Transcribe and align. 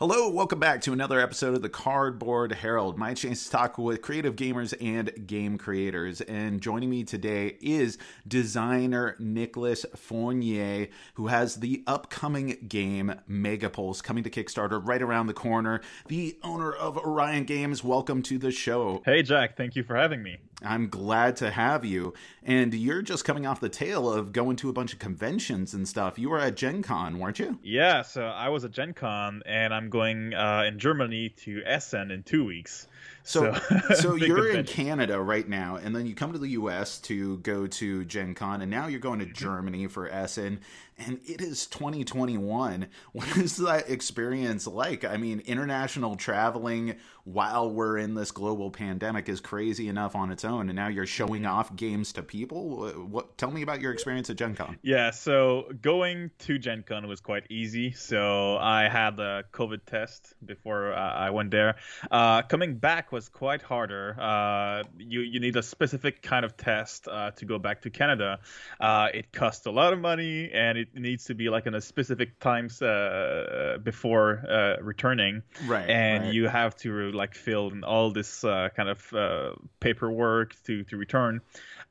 Hello, 0.00 0.28
welcome 0.28 0.60
back 0.60 0.80
to 0.82 0.92
another 0.92 1.18
episode 1.18 1.56
of 1.56 1.62
the 1.62 1.68
Cardboard 1.68 2.52
Herald. 2.52 2.96
My 2.96 3.14
chance 3.14 3.42
to 3.42 3.50
talk 3.50 3.78
with 3.78 4.00
creative 4.00 4.36
gamers 4.36 4.72
and 4.80 5.26
game 5.26 5.58
creators. 5.58 6.20
And 6.20 6.60
joining 6.60 6.88
me 6.88 7.02
today 7.02 7.56
is 7.60 7.98
designer 8.24 9.16
Nicolas 9.18 9.84
Fournier, 9.96 10.86
who 11.14 11.26
has 11.26 11.56
the 11.56 11.82
upcoming 11.88 12.58
game 12.68 13.12
Megapulse 13.28 14.00
coming 14.00 14.22
to 14.22 14.30
Kickstarter 14.30 14.80
right 14.80 15.02
around 15.02 15.26
the 15.26 15.34
corner. 15.34 15.80
The 16.06 16.38
owner 16.44 16.72
of 16.72 16.96
Orion 16.96 17.42
Games, 17.42 17.82
welcome 17.82 18.22
to 18.22 18.38
the 18.38 18.52
show. 18.52 19.02
Hey, 19.04 19.24
Jack, 19.24 19.56
thank 19.56 19.74
you 19.74 19.82
for 19.82 19.96
having 19.96 20.22
me. 20.22 20.38
I'm 20.62 20.88
glad 20.88 21.36
to 21.36 21.50
have 21.50 21.84
you. 21.84 22.14
And 22.42 22.74
you're 22.74 23.02
just 23.02 23.24
coming 23.24 23.46
off 23.46 23.60
the 23.60 23.68
tail 23.68 24.12
of 24.12 24.32
going 24.32 24.56
to 24.56 24.68
a 24.68 24.72
bunch 24.72 24.92
of 24.92 24.98
conventions 24.98 25.72
and 25.72 25.86
stuff. 25.86 26.18
You 26.18 26.30
were 26.30 26.40
at 26.40 26.56
Gen 26.56 26.82
Con, 26.82 27.18
weren't 27.18 27.38
you? 27.38 27.58
Yeah, 27.62 28.02
so 28.02 28.26
I 28.26 28.48
was 28.48 28.64
at 28.64 28.72
Gen 28.72 28.92
Con, 28.92 29.42
and 29.46 29.72
I'm 29.72 29.88
going 29.88 30.34
uh, 30.34 30.64
in 30.66 30.78
Germany 30.78 31.28
to 31.40 31.62
Essen 31.64 32.10
in 32.10 32.24
two 32.24 32.44
weeks. 32.44 32.88
So, 33.28 33.52
so, 33.52 33.94
so 33.94 34.14
you're 34.14 34.50
in 34.50 34.64
Canada 34.64 35.20
right 35.20 35.46
now, 35.46 35.76
and 35.76 35.94
then 35.94 36.06
you 36.06 36.14
come 36.14 36.32
to 36.32 36.38
the 36.38 36.48
U.S. 36.50 36.98
to 37.00 37.36
go 37.38 37.66
to 37.66 38.04
Gen 38.06 38.34
Con, 38.34 38.62
and 38.62 38.70
now 38.70 38.86
you're 38.86 39.00
going 39.00 39.18
to 39.18 39.26
mm-hmm. 39.26 39.34
Germany 39.34 39.86
for 39.86 40.08
Essen, 40.08 40.60
and 40.96 41.20
it 41.26 41.42
is 41.42 41.66
2021. 41.66 42.86
What 43.12 43.36
is 43.36 43.58
that 43.58 43.90
experience 43.90 44.66
like? 44.66 45.04
I 45.04 45.18
mean, 45.18 45.40
international 45.40 46.16
traveling 46.16 46.96
while 47.32 47.70
we're 47.70 47.98
in 47.98 48.14
this 48.14 48.30
global 48.30 48.70
pandemic 48.70 49.28
is 49.28 49.40
crazy 49.40 49.88
enough 49.88 50.16
on 50.16 50.30
its 50.30 50.44
own, 50.44 50.70
and 50.70 50.76
now 50.76 50.88
you're 50.88 51.06
showing 51.06 51.42
mm-hmm. 51.42 51.52
off 51.52 51.76
games 51.76 52.12
to 52.14 52.22
people. 52.22 52.88
What? 52.90 53.36
Tell 53.36 53.50
me 53.50 53.60
about 53.60 53.82
your 53.82 53.92
experience 53.92 54.30
at 54.30 54.36
Gen 54.36 54.54
Con. 54.54 54.78
Yeah, 54.82 55.10
so 55.10 55.70
going 55.82 56.30
to 56.40 56.58
Gen 56.58 56.84
Con 56.88 57.06
was 57.06 57.20
quite 57.20 57.44
easy. 57.50 57.92
So 57.92 58.56
I 58.56 58.88
had 58.88 59.20
a 59.20 59.44
COVID 59.52 59.80
test 59.84 60.32
before 60.44 60.94
uh, 60.94 60.96
I 60.96 61.28
went 61.30 61.50
there. 61.50 61.76
Uh, 62.10 62.42
coming 62.42 62.76
back 62.76 63.12
was 63.12 63.28
quite 63.28 63.60
harder. 63.60 64.16
Uh, 64.18 64.84
you 64.96 65.20
you 65.20 65.38
need 65.38 65.56
a 65.56 65.62
specific 65.62 66.22
kind 66.22 66.46
of 66.46 66.56
test 66.56 67.08
uh, 67.08 67.32
to 67.32 67.44
go 67.44 67.58
back 67.58 67.82
to 67.82 67.90
Canada. 67.90 68.38
Uh, 68.80 69.08
it 69.12 69.32
costs 69.32 69.66
a 69.66 69.70
lot 69.70 69.92
of 69.92 69.98
money, 69.98 70.50
and 70.50 70.78
it 70.78 70.94
needs 70.94 71.24
to 71.24 71.34
be 71.34 71.50
like 71.50 71.66
in 71.66 71.74
a 71.74 71.80
specific 71.80 72.40
times 72.40 72.80
uh, 72.80 73.76
before 73.82 74.78
returning. 74.80 75.42
Right. 75.66 75.90
And 75.90 76.24
right. 76.24 76.34
you 76.34 76.48
have 76.48 76.74
to 76.76 77.17
like 77.18 77.34
fill 77.34 77.70
in 77.70 77.84
all 77.84 78.10
this 78.10 78.40
kind 78.40 78.88
of 78.88 79.58
paperwork 79.80 80.56
to 80.64 80.84
to 80.84 80.96
return. 80.96 81.42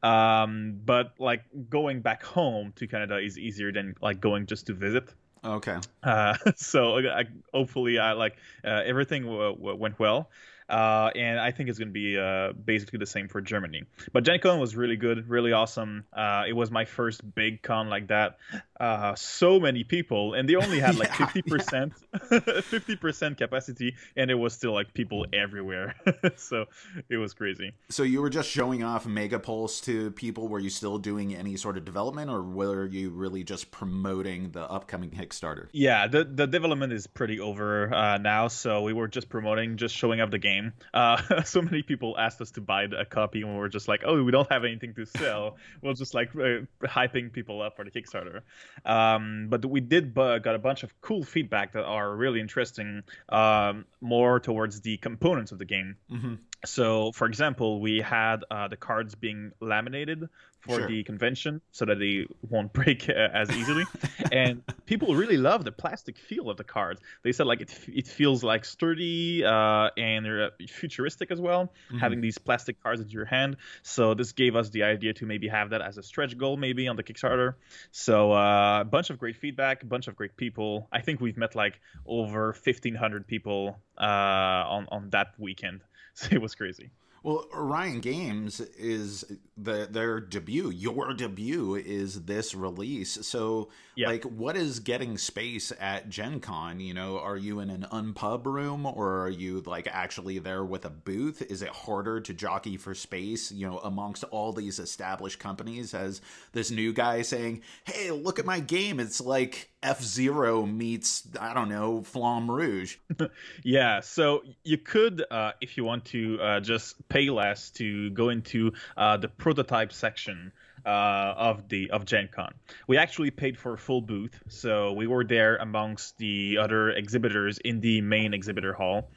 Um, 0.02 0.80
but 0.86 1.14
like 1.20 1.44
going 1.70 2.02
back 2.02 2.24
home 2.24 2.74
to 2.78 2.88
Canada 2.88 3.18
is 3.18 3.38
easier 3.38 3.72
than 3.72 3.96
like 4.02 4.20
going 4.20 4.46
just 4.46 4.68
to 4.68 4.74
visit. 4.74 5.14
Okay. 5.44 5.78
Uh, 6.04 6.36
so 6.56 6.98
I, 6.98 7.26
hopefully, 7.54 8.00
I 8.00 8.14
like 8.14 8.38
uh, 8.64 8.82
everything 8.86 9.24
w- 9.24 9.56
w- 9.56 9.76
went 9.76 10.00
well. 10.00 10.30
Uh, 10.70 11.12
and 11.16 11.40
I 11.40 11.52
think 11.52 11.70
it's 11.70 11.80
going 11.80 11.90
to 11.90 11.94
be 11.94 12.18
uh, 12.18 12.52
basically 12.54 13.00
the 13.00 13.06
same 13.06 13.28
for 13.30 13.40
Germany. 13.40 13.84
But 14.12 14.26
Gen 14.26 14.40
Con 14.40 14.60
was 14.60 14.76
really 14.76 14.98
good, 14.98 15.30
really 15.30 15.54
awesome. 15.54 16.06
Uh, 16.12 16.44
it 16.48 16.54
was 16.54 16.72
my 16.72 16.86
first 16.86 17.22
big 17.36 17.62
con 17.62 17.90
like 17.90 18.08
that. 18.08 18.38
Uh, 18.80 19.16
so 19.16 19.60
many 19.60 19.84
people, 19.84 20.34
and 20.34 20.48
they 20.48 20.56
only 20.56 20.80
had 20.80 20.98
like 20.98 21.14
fifty 21.16 21.42
percent, 21.42 21.94
fifty 22.64 22.96
percent 22.96 23.38
capacity, 23.38 23.96
and 24.16 24.30
it 24.30 24.36
was 24.36 24.54
still 24.54 24.74
like 24.74 24.94
people 24.94 25.26
everywhere. 25.34 25.96
so 26.36 26.66
it 27.10 27.18
was 27.18 27.34
crazy. 27.34 27.72
So 27.90 28.04
you 28.04 28.22
were 28.22 28.30
just 28.30 28.50
showing 28.50 28.84
off 28.84 29.06
Megapulse 29.06 29.84
to 29.86 30.12
people. 30.12 30.48
Were 30.48 30.60
you 30.60 30.70
still 30.70 30.98
doing 30.98 31.34
any 31.34 31.56
sort 31.56 31.78
of 31.78 31.86
development, 31.86 32.30
or 32.30 32.44
were 32.44 32.86
you 32.86 33.10
really 33.10 33.44
just 33.44 33.72
promoting 33.72 34.52
the 34.52 34.70
upcoming 34.70 35.12
Kickstarter? 35.12 35.68
Yeah, 35.72 36.08
the 36.08 36.26
the 36.26 36.46
development 36.46 36.92
is 36.92 37.08
pretty 37.08 37.40
over 37.40 37.94
uh, 37.94 38.18
now. 38.18 38.50
So 38.50 38.82
we 38.82 38.94
were 38.94 39.08
just 39.08 39.30
promoting, 39.30 39.78
just 39.78 39.96
showing 39.96 40.20
up 40.20 40.30
the 40.30 40.38
game 40.38 40.57
game. 40.58 40.74
Uh, 40.94 41.44
so 41.44 41.62
many 41.62 41.82
people 41.82 42.16
asked 42.18 42.42
us 42.42 42.52
to 42.52 42.62
buy 42.62 42.84
a 42.84 43.06
copy, 43.06 43.42
and 43.42 43.52
we 43.52 43.58
were 43.58 43.70
just 43.70 43.88
like, 43.88 44.02
"Oh, 44.06 44.24
we 44.24 44.32
don't 44.32 44.52
have 44.52 44.64
anything 44.64 44.94
to 44.96 45.06
sell." 45.06 45.58
we're 45.82 45.94
just 45.94 46.14
like 46.14 46.30
uh, 46.36 46.66
hyping 46.84 47.32
people 47.32 47.62
up 47.62 47.76
for 47.76 47.86
the 47.86 47.92
Kickstarter. 47.92 48.42
Um, 48.86 49.48
but 49.50 49.66
we 49.66 49.82
did 49.82 50.14
got 50.14 50.48
a 50.48 50.60
bunch 50.60 50.84
of 50.84 51.02
cool 51.02 51.24
feedback 51.24 51.74
that 51.74 51.86
are 51.86 52.16
really 52.16 52.40
interesting, 52.40 53.04
um, 53.30 53.86
more 54.02 54.40
towards 54.40 54.82
the 54.82 54.98
components 54.98 55.52
of 55.52 55.60
the 55.60 55.66
game. 55.66 55.96
Mm-hmm. 56.12 56.36
So, 56.66 57.12
for 57.12 57.28
example, 57.28 57.80
we 57.80 58.02
had 58.02 58.44
uh, 58.50 58.68
the 58.68 58.78
cards 58.78 59.16
being 59.16 59.52
laminated 59.62 60.28
for 60.60 60.80
sure. 60.80 60.88
the 60.88 61.04
convention 61.04 61.62
so 61.72 61.86
that 61.86 62.00
they 62.00 62.26
won't 62.50 62.74
break 62.80 63.08
uh, 63.10 63.14
as 63.14 63.50
easily. 63.52 63.86
and 64.32 64.64
people 64.86 65.16
really 65.16 65.38
love 65.38 65.64
the 65.64 65.72
plastic 65.72 66.18
feel 66.18 66.50
of 66.50 66.58
the 66.58 66.64
cards. 66.64 67.00
They 67.24 67.32
said 67.32 67.48
like 67.48 67.62
it, 67.62 67.78
it 67.88 68.08
feels 68.08 68.44
like 68.44 68.66
sturdy 68.66 69.46
uh, 69.46 69.90
and 69.98 70.28
uh, 70.28 70.50
futuristic 70.68 71.32
as 71.32 71.40
well, 71.40 71.66
mm-hmm. 71.66 72.00
having 72.00 72.22
these 72.22 72.38
plastic 72.38 72.82
cards 72.82 73.02
in 73.02 73.10
your 73.10 73.26
hand. 73.26 73.58
So 73.84 74.14
this 74.14 74.32
gave 74.32 74.56
us 74.56 74.70
the 74.70 74.84
idea 74.84 75.14
to 75.14 75.26
maybe 75.26 75.48
have 75.48 75.70
that 75.70 75.82
as 75.82 75.98
a 75.98 76.04
stretch 76.04 76.38
goal 76.38 76.58
maybe 76.58 76.88
on 76.88 76.96
the 76.96 77.04
Kickstarter. 77.04 77.56
So 77.92 78.34
uh, 78.34 78.82
a 78.82 78.86
bunch 78.86 79.10
of 79.10 79.20
great 79.20 79.38
feedback, 79.38 79.84
a 79.84 79.86
bunch 79.86 80.08
of 80.08 80.16
great 80.16 80.36
people. 80.38 80.88
I 80.92 81.02
think 81.02 81.22
we've 81.22 81.38
met 81.38 81.56
like 81.56 81.80
over 82.06 82.48
1,500 82.48 83.28
people 83.28 83.78
uh, 83.98 84.04
on 84.04 84.88
on 84.92 85.10
that 85.12 85.28
weekend. 85.38 85.82
It 86.32 86.42
was 86.42 86.56
crazy. 86.56 86.90
Well, 87.24 87.46
Orion 87.54 88.00
Games 88.00 88.62
is 88.62 89.26
the 89.58 89.88
their 89.90 90.20
debut. 90.20 90.70
Your 90.70 91.14
debut 91.14 91.76
is 91.76 92.24
this 92.24 92.56
release. 92.56 93.26
So, 93.28 93.70
yeah. 93.96 94.08
like, 94.08 94.24
what 94.24 94.56
is 94.56 94.80
getting 94.80 95.18
space 95.18 95.74
at 95.80 96.10
Gen 96.10 96.40
Con? 96.40 96.80
You 96.80 96.94
know, 96.94 97.20
are 97.20 97.36
you 97.36 97.60
in 97.60 97.70
an 97.70 97.86
unpub 97.92 98.46
room 98.46 98.86
or 98.86 99.24
are 99.24 99.30
you 99.30 99.62
like 99.66 99.88
actually 99.92 100.40
there 100.40 100.64
with 100.64 100.86
a 100.86 100.90
booth? 100.90 101.42
Is 101.42 101.62
it 101.62 101.70
harder 101.70 102.22
to 102.22 102.34
jockey 102.34 102.78
for 102.78 102.94
space? 102.96 103.52
You 103.52 103.68
know, 103.68 103.80
amongst 103.80 104.24
all 104.26 104.54
these 104.54 104.80
established 104.80 105.40
companies, 105.40 105.94
as 105.94 106.22
this 106.54 106.72
new 106.72 106.94
guy 106.94 107.24
saying, 107.24 107.62
"Hey, 107.84 108.12
look 108.12 108.40
at 108.40 108.46
my 108.46 108.60
game. 108.60 109.00
It's 109.00 109.20
like 109.20 109.72
F 109.84 110.02
Zero 110.02 110.66
meets 110.66 111.28
I 111.40 111.54
don't 111.54 111.70
know 111.70 112.02
Flamme 112.02 112.50
Rouge." 112.50 112.98
yeah. 113.64 114.00
So 114.02 114.44
you 114.64 114.78
could, 114.78 115.24
uh, 115.30 115.52
if 115.62 115.78
you 115.78 115.84
want 115.84 116.06
to, 116.06 116.40
uh, 116.42 116.60
just 116.60 117.08
pay 117.10 117.30
less 117.30 117.70
to 117.72 118.10
go 118.12 118.30
into 118.30 118.74
uh, 118.96 119.18
the 119.18 119.28
prototype 119.28 119.94
section 119.94 120.52
uh, 120.88 121.34
of 121.38 121.68
the 121.68 121.92
of 121.92 122.06
Gen 122.06 122.30
Con. 122.32 122.54
We 122.88 122.98
actually 122.98 123.30
paid 123.30 123.58
for 123.58 123.74
a 123.74 123.78
full 123.78 124.02
booth, 124.02 124.40
so 124.48 124.94
we 124.94 125.06
were 125.06 125.24
there 125.24 125.58
amongst 125.58 126.18
the 126.18 126.58
other 126.60 126.92
exhibitors 126.92 127.58
in 127.60 127.82
the 127.82 128.02
main 128.02 128.34
exhibitor 128.34 128.74
hall. 128.74 129.10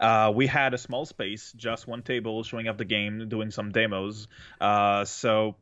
Uh, 0.00 0.32
we 0.34 0.46
had 0.46 0.74
a 0.74 0.78
small 0.78 1.04
space, 1.04 1.52
just 1.52 1.86
one 1.86 2.02
table, 2.02 2.42
showing 2.42 2.68
off 2.68 2.78
the 2.78 2.84
game, 2.84 3.28
doing 3.28 3.50
some 3.50 3.70
demos. 3.70 4.26
Uh, 4.60 5.04
so 5.04 5.56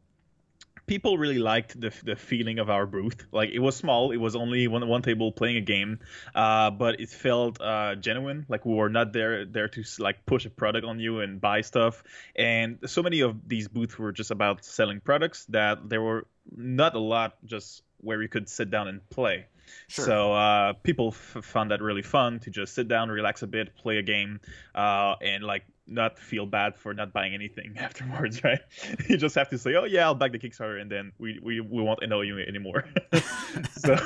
people 0.86 1.19
really 1.19 1.38
liked 1.38 1.80
the 1.80 1.92
the 2.04 2.16
feeling 2.16 2.58
of 2.58 2.70
our 2.70 2.86
booth. 2.86 3.26
Like 3.32 3.50
it 3.50 3.58
was 3.58 3.76
small, 3.76 4.12
it 4.12 4.16
was 4.16 4.36
only 4.36 4.69
one 4.69 4.86
one 4.86 5.02
table 5.02 5.32
playing 5.32 5.56
a 5.56 5.60
game, 5.60 6.00
uh, 6.34 6.70
but 6.70 7.00
it 7.00 7.10
felt 7.10 7.60
uh, 7.60 7.94
genuine. 7.97 8.47
Like 8.48 8.64
we 8.64 8.74
were 8.74 8.88
not 8.88 9.12
there 9.12 9.44
there 9.44 9.69
to 9.69 9.84
like 9.98 10.24
push 10.26 10.47
a 10.47 10.50
product 10.50 10.86
on 10.86 11.00
you 11.00 11.20
and 11.20 11.41
buy 11.41 11.60
stuff. 11.60 12.02
And 12.34 12.78
so 12.86 13.02
many 13.02 13.20
of 13.20 13.48
these 13.48 13.69
booths 13.69 13.98
were 13.98 14.12
just 14.12 14.30
about 14.30 14.64
selling 14.64 15.00
products 15.00 15.44
that 15.47 15.88
there 15.88 16.02
were 16.02 16.26
not 16.54 16.94
a 16.94 17.00
lot 17.00 17.36
just 17.44 17.82
where 17.98 18.22
you 18.22 18.28
could 18.28 18.48
sit 18.48 18.70
down 18.70 18.88
and 18.88 19.08
play. 19.10 19.47
Sure. 19.88 20.04
So 20.04 20.32
uh, 20.32 20.72
people 20.74 21.08
f- 21.08 21.44
found 21.44 21.70
that 21.70 21.82
really 21.82 22.03
fun 22.03 22.38
to 22.41 22.50
just 22.50 22.74
sit 22.74 22.88
down, 22.88 23.08
relax 23.08 23.42
a 23.42 23.47
bit, 23.47 23.74
play 23.74 23.98
a 23.98 24.03
game, 24.03 24.41
uh, 24.74 25.16
and 25.20 25.42
like 25.42 25.64
not 25.86 26.19
feel 26.19 26.47
bad 26.47 26.76
for 26.76 26.92
not 26.94 27.12
buying 27.12 27.34
anything 27.34 27.74
afterwards, 27.78 28.42
right? 28.42 28.60
you 29.08 29.16
just 29.16 29.34
have 29.34 29.48
to 29.50 29.58
say, 29.58 29.74
"Oh 29.74 29.84
yeah, 29.84 30.04
I'll 30.04 30.14
back 30.14 30.32
the 30.32 30.38
Kickstarter," 30.38 30.80
and 30.80 30.91
then 30.91 31.12
we 31.19 31.38
we, 31.42 31.60
we 31.60 31.82
won't 31.82 32.00
annoy 32.02 32.22
you 32.22 32.38
anymore. 32.38 32.84
so 33.72 33.97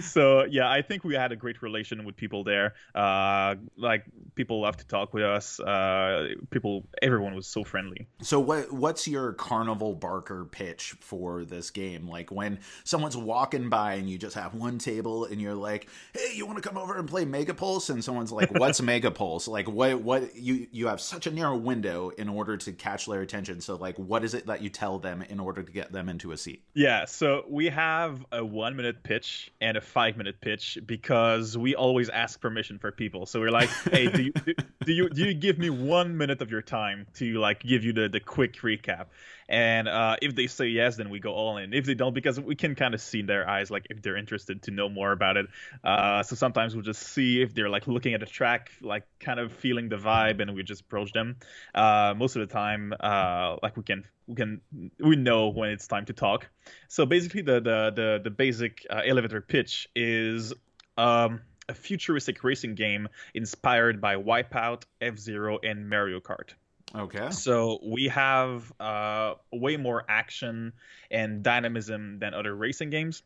so 0.00 0.44
yeah, 0.44 0.70
I 0.70 0.82
think 0.82 1.04
we 1.04 1.14
had 1.14 1.32
a 1.32 1.36
great 1.36 1.62
relation 1.62 2.04
with 2.04 2.16
people 2.16 2.44
there. 2.44 2.74
Uh, 2.94 3.56
like 3.76 4.04
people 4.34 4.60
love 4.60 4.76
to 4.78 4.86
talk 4.86 5.14
with 5.14 5.24
us. 5.24 5.60
Uh, 5.60 6.34
people, 6.50 6.86
everyone 7.02 7.34
was 7.34 7.46
so 7.46 7.64
friendly. 7.64 8.06
So 8.22 8.40
what 8.40 8.72
what's 8.72 9.06
your 9.06 9.32
carnival 9.32 9.94
barker 9.94 10.44
pitch 10.44 10.94
for 11.00 11.44
this 11.44 11.70
game? 11.70 12.08
Like 12.08 12.30
when 12.30 12.60
someone's 12.84 13.16
walking 13.16 13.68
by 13.68 13.94
and 13.94 14.10
you 14.10 14.18
just 14.18 14.34
have 14.34 14.54
one 14.54 14.78
table 14.78 15.24
and 15.24 15.40
you're 15.40 15.54
like, 15.54 15.88
"Hey, 16.12 16.34
you 16.34 16.46
want 16.46 16.62
to 16.62 16.68
come 16.68 16.78
over 16.78 16.96
and 16.96 17.08
play 17.08 17.24
Megapulse?" 17.24 17.90
and 17.90 18.02
someone's 18.02 18.32
like, 18.32 18.50
"What's 18.58 18.80
Megapulse?" 18.80 19.48
Like 19.48 19.68
what 19.68 20.00
what 20.00 20.34
you 20.36 20.55
you 20.72 20.86
have 20.88 21.00
such 21.00 21.26
a 21.26 21.30
narrow 21.30 21.56
window 21.56 22.10
in 22.10 22.28
order 22.28 22.56
to 22.56 22.72
catch 22.72 23.06
their 23.06 23.20
attention. 23.20 23.60
So 23.60 23.76
like, 23.76 23.96
what 23.98 24.24
is 24.24 24.34
it 24.34 24.46
that 24.46 24.62
you 24.62 24.68
tell 24.68 24.98
them 24.98 25.22
in 25.22 25.40
order 25.40 25.62
to 25.62 25.72
get 25.72 25.92
them 25.92 26.08
into 26.08 26.32
a 26.32 26.36
seat? 26.36 26.62
Yeah, 26.74 27.04
so 27.04 27.44
we 27.48 27.66
have 27.68 28.24
a 28.32 28.44
one 28.44 28.76
minute 28.76 29.02
pitch 29.02 29.52
and 29.60 29.76
a 29.76 29.80
five 29.80 30.16
minute 30.16 30.40
pitch 30.40 30.78
because 30.86 31.56
we 31.56 31.74
always 31.74 32.08
ask 32.08 32.40
permission 32.40 32.78
for 32.78 32.92
people. 32.92 33.26
So 33.26 33.40
we're 33.40 33.50
like, 33.50 33.70
hey, 33.90 34.08
do 34.08 34.22
you, 34.22 34.32
do, 34.32 34.54
do 34.84 34.92
you 34.92 35.08
do 35.10 35.24
you 35.24 35.34
give 35.34 35.58
me 35.58 35.70
one 35.70 36.16
minute 36.16 36.40
of 36.40 36.50
your 36.50 36.62
time 36.62 37.06
to 37.14 37.34
like 37.38 37.60
give 37.60 37.84
you 37.84 37.92
the 37.92 38.08
the 38.08 38.20
quick 38.20 38.54
recap? 38.60 39.06
And 39.48 39.88
uh, 39.88 40.16
if 40.20 40.34
they 40.34 40.46
say 40.46 40.66
yes, 40.66 40.96
then 40.96 41.10
we 41.10 41.20
go 41.20 41.32
all 41.32 41.56
in. 41.56 41.72
If 41.72 41.86
they 41.86 41.94
don't, 41.94 42.14
because 42.14 42.40
we 42.40 42.56
can 42.56 42.74
kind 42.74 42.94
of 42.94 43.00
see 43.00 43.20
in 43.20 43.26
their 43.26 43.48
eyes 43.48 43.70
like 43.70 43.86
if 43.90 44.02
they're 44.02 44.16
interested 44.16 44.62
to 44.62 44.70
know 44.70 44.88
more 44.88 45.12
about 45.12 45.36
it. 45.36 45.46
Uh, 45.84 46.22
so 46.22 46.34
sometimes 46.34 46.74
we'll 46.74 46.84
just 46.84 47.02
see 47.02 47.42
if 47.42 47.54
they're 47.54 47.68
like 47.68 47.86
looking 47.86 48.14
at 48.14 48.20
the 48.20 48.26
track, 48.26 48.70
like 48.80 49.04
kind 49.20 49.38
of 49.38 49.52
feeling 49.52 49.88
the 49.88 49.96
vibe, 49.96 50.40
and 50.40 50.54
we 50.54 50.62
just 50.62 50.82
approach 50.82 51.12
them. 51.12 51.36
Uh, 51.74 52.14
most 52.16 52.36
of 52.36 52.46
the 52.46 52.52
time, 52.52 52.92
uh, 52.98 53.56
like 53.62 53.76
we 53.76 53.82
can 53.82 54.04
we 54.26 54.34
can 54.34 54.60
we 54.98 55.16
know 55.16 55.48
when 55.48 55.70
it's 55.70 55.86
time 55.86 56.04
to 56.06 56.12
talk. 56.12 56.48
So 56.88 57.06
basically, 57.06 57.42
the 57.42 57.60
the 57.60 57.92
the, 57.94 58.20
the 58.24 58.30
basic 58.30 58.86
uh, 58.90 59.02
elevator 59.04 59.40
pitch 59.40 59.88
is. 59.94 60.52
Um, 60.98 61.40
a 61.68 61.74
futuristic 61.74 62.44
racing 62.44 62.76
game 62.76 63.08
inspired 63.34 64.00
by 64.00 64.14
Wipeout, 64.14 64.84
F 65.00 65.18
Zero, 65.18 65.58
and 65.62 65.90
Mario 65.90 66.20
Kart. 66.20 66.54
Okay. 66.94 67.30
So 67.30 67.78
we 67.84 68.08
have 68.08 68.72
uh, 68.80 69.34
way 69.52 69.76
more 69.76 70.04
action 70.08 70.72
and 71.10 71.42
dynamism 71.42 72.18
than 72.18 72.34
other 72.34 72.54
racing 72.54 72.90
games. 72.90 73.22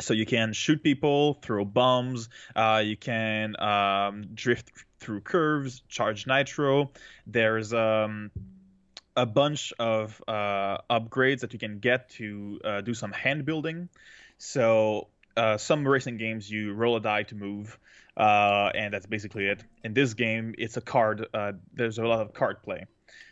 So 0.00 0.12
you 0.12 0.26
can 0.26 0.52
shoot 0.52 0.82
people, 0.82 1.34
throw 1.42 1.64
bombs, 1.64 2.28
uh, 2.54 2.82
you 2.84 2.96
can 2.96 3.58
um, 3.58 4.24
drift 4.34 4.70
through 5.00 5.22
curves, 5.22 5.82
charge 5.88 6.26
nitro. 6.26 6.90
There's 7.26 7.72
um, 7.72 8.30
a 9.16 9.24
bunch 9.24 9.72
of 9.78 10.22
uh, 10.28 10.78
upgrades 10.90 11.40
that 11.40 11.54
you 11.54 11.58
can 11.58 11.78
get 11.78 12.10
to 12.10 12.60
uh, 12.62 12.80
do 12.82 12.92
some 12.92 13.12
hand 13.12 13.46
building. 13.46 13.88
So 14.36 15.08
uh, 15.36 15.56
some 15.56 15.86
racing 15.86 16.18
games 16.18 16.50
you 16.50 16.74
roll 16.74 16.96
a 16.96 17.00
die 17.00 17.22
to 17.24 17.34
move, 17.34 17.78
uh, 18.16 18.70
and 18.74 18.94
that's 18.94 19.06
basically 19.06 19.46
it. 19.46 19.62
In 19.84 19.94
this 19.94 20.14
game, 20.14 20.54
it's 20.58 20.76
a 20.76 20.80
card. 20.80 21.26
Uh, 21.32 21.52
there's 21.72 21.98
a 21.98 22.06
lot 22.06 22.20
of 22.20 22.32
card 22.32 22.62
play, 22.62 22.86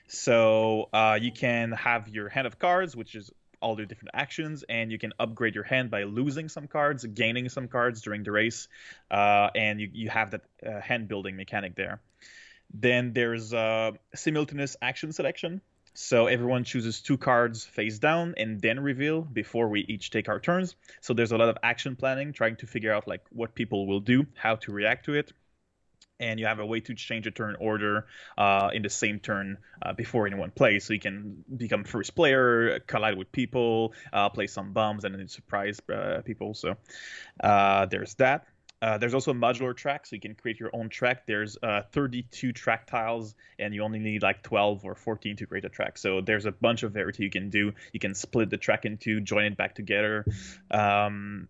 so 0.09 0.89
uh, 0.93 1.19
you 1.21 1.33
can 1.33 1.73
have 1.73 2.09
your 2.09 2.29
hand 2.29 2.47
of 2.47 2.59
cards, 2.59 2.95
which 2.97 3.15
is 3.15 3.31
all 3.61 3.77
the 3.77 3.87
different 3.87 4.11
actions, 4.13 4.63
and 4.69 4.93
you 4.93 4.99
can 4.99 5.13
upgrade 5.19 5.55
your 5.55 5.65
hand 5.65 5.91
by 5.91 6.03
losing 6.03 6.49
some 6.51 6.67
cards, 6.67 7.05
gaining 7.07 7.49
some 7.49 7.67
cards 7.67 8.03
during 8.03 8.23
the 8.23 8.31
race, 8.31 8.69
uh, 9.11 9.49
and 9.55 9.81
you, 9.81 9.89
you 9.93 10.11
have 10.11 10.33
that 10.33 10.43
uh, 10.67 10.81
hand 10.81 11.09
building 11.09 11.37
mechanic 11.37 11.75
there. 11.75 12.01
Then 12.75 13.13
there's 13.15 13.53
a 13.53 13.95
simultaneous 14.15 14.77
action 14.83 15.13
selection, 15.13 15.63
so 15.95 16.27
everyone 16.27 16.65
chooses 16.65 17.01
two 17.01 17.17
cards 17.17 17.65
face 17.65 18.01
down 18.01 18.35
and 18.37 18.61
then 18.61 18.81
reveal 18.81 19.23
before 19.23 19.69
we 19.69 19.81
each 19.83 20.11
take 20.11 20.29
our 20.29 20.41
turns. 20.41 20.75
So 21.01 21.15
there's 21.15 21.31
a 21.31 21.39
lot 21.39 21.49
of 21.49 21.57
action 21.63 21.95
planning, 21.95 22.33
trying 22.33 22.57
to 22.57 22.67
figure 22.67 22.93
out 22.93 23.07
like 23.07 23.23
what 23.31 23.55
people 23.55 23.87
will 23.87 24.01
do, 24.01 24.27
how 24.35 24.57
to 24.57 24.73
react 24.73 25.07
to 25.07 25.15
it. 25.15 25.33
And 26.19 26.39
you 26.41 26.47
have 26.47 26.59
a 26.59 26.67
way 26.67 26.81
to 26.81 26.95
change 26.95 27.27
a 27.27 27.31
turn 27.31 27.57
order 27.61 28.07
uh, 28.39 28.71
in 28.73 28.83
the 28.83 28.91
same 28.91 29.21
turn 29.21 29.59
uh, 29.83 29.93
before 29.93 30.27
anyone 30.27 30.51
plays. 30.51 30.85
So 30.85 30.95
you 30.95 31.01
can 31.01 31.45
become 31.57 31.85
first 31.85 32.15
player, 32.15 32.81
collide 32.81 33.17
with 33.17 33.31
people, 33.31 33.95
uh, 34.13 34.29
play 34.31 34.47
some 34.47 34.73
bombs, 34.73 35.05
and 35.05 35.15
then 35.15 35.29
surprise 35.29 35.81
uh, 35.93 36.23
people. 36.25 36.55
So 36.55 36.77
uh, 37.43 37.87
there's 37.87 38.15
that. 38.15 38.47
Uh, 38.83 38.99
there's 38.99 39.15
also 39.15 39.31
a 39.31 39.35
modular 39.35 39.75
track, 39.75 40.07
so 40.07 40.15
you 40.15 40.21
can 40.21 40.35
create 40.35 40.61
your 40.61 40.71
own 40.75 40.89
track. 40.89 41.27
There's 41.27 41.57
uh, 41.63 41.83
32 41.93 42.53
track 42.53 42.87
tiles, 42.87 43.35
and 43.59 43.75
you 43.75 43.83
only 43.83 43.99
need 43.99 44.23
like 44.23 44.43
12 44.43 44.85
or 44.85 44.95
14 44.95 45.37
to 45.37 45.47
create 45.47 45.65
a 45.65 45.69
track. 45.69 45.97
So 45.97 46.21
there's 46.21 46.45
a 46.45 46.53
bunch 46.53 46.83
of 46.83 46.93
variety 46.93 47.25
you 47.25 47.31
can 47.31 47.51
do. 47.51 47.73
You 47.93 48.01
can 48.01 48.15
split 48.15 48.51
the 48.51 48.59
track 48.59 48.85
into, 48.85 49.21
join 49.21 49.45
it 49.45 49.57
back 49.57 49.75
together. 49.75 50.27
Um, 50.71 51.49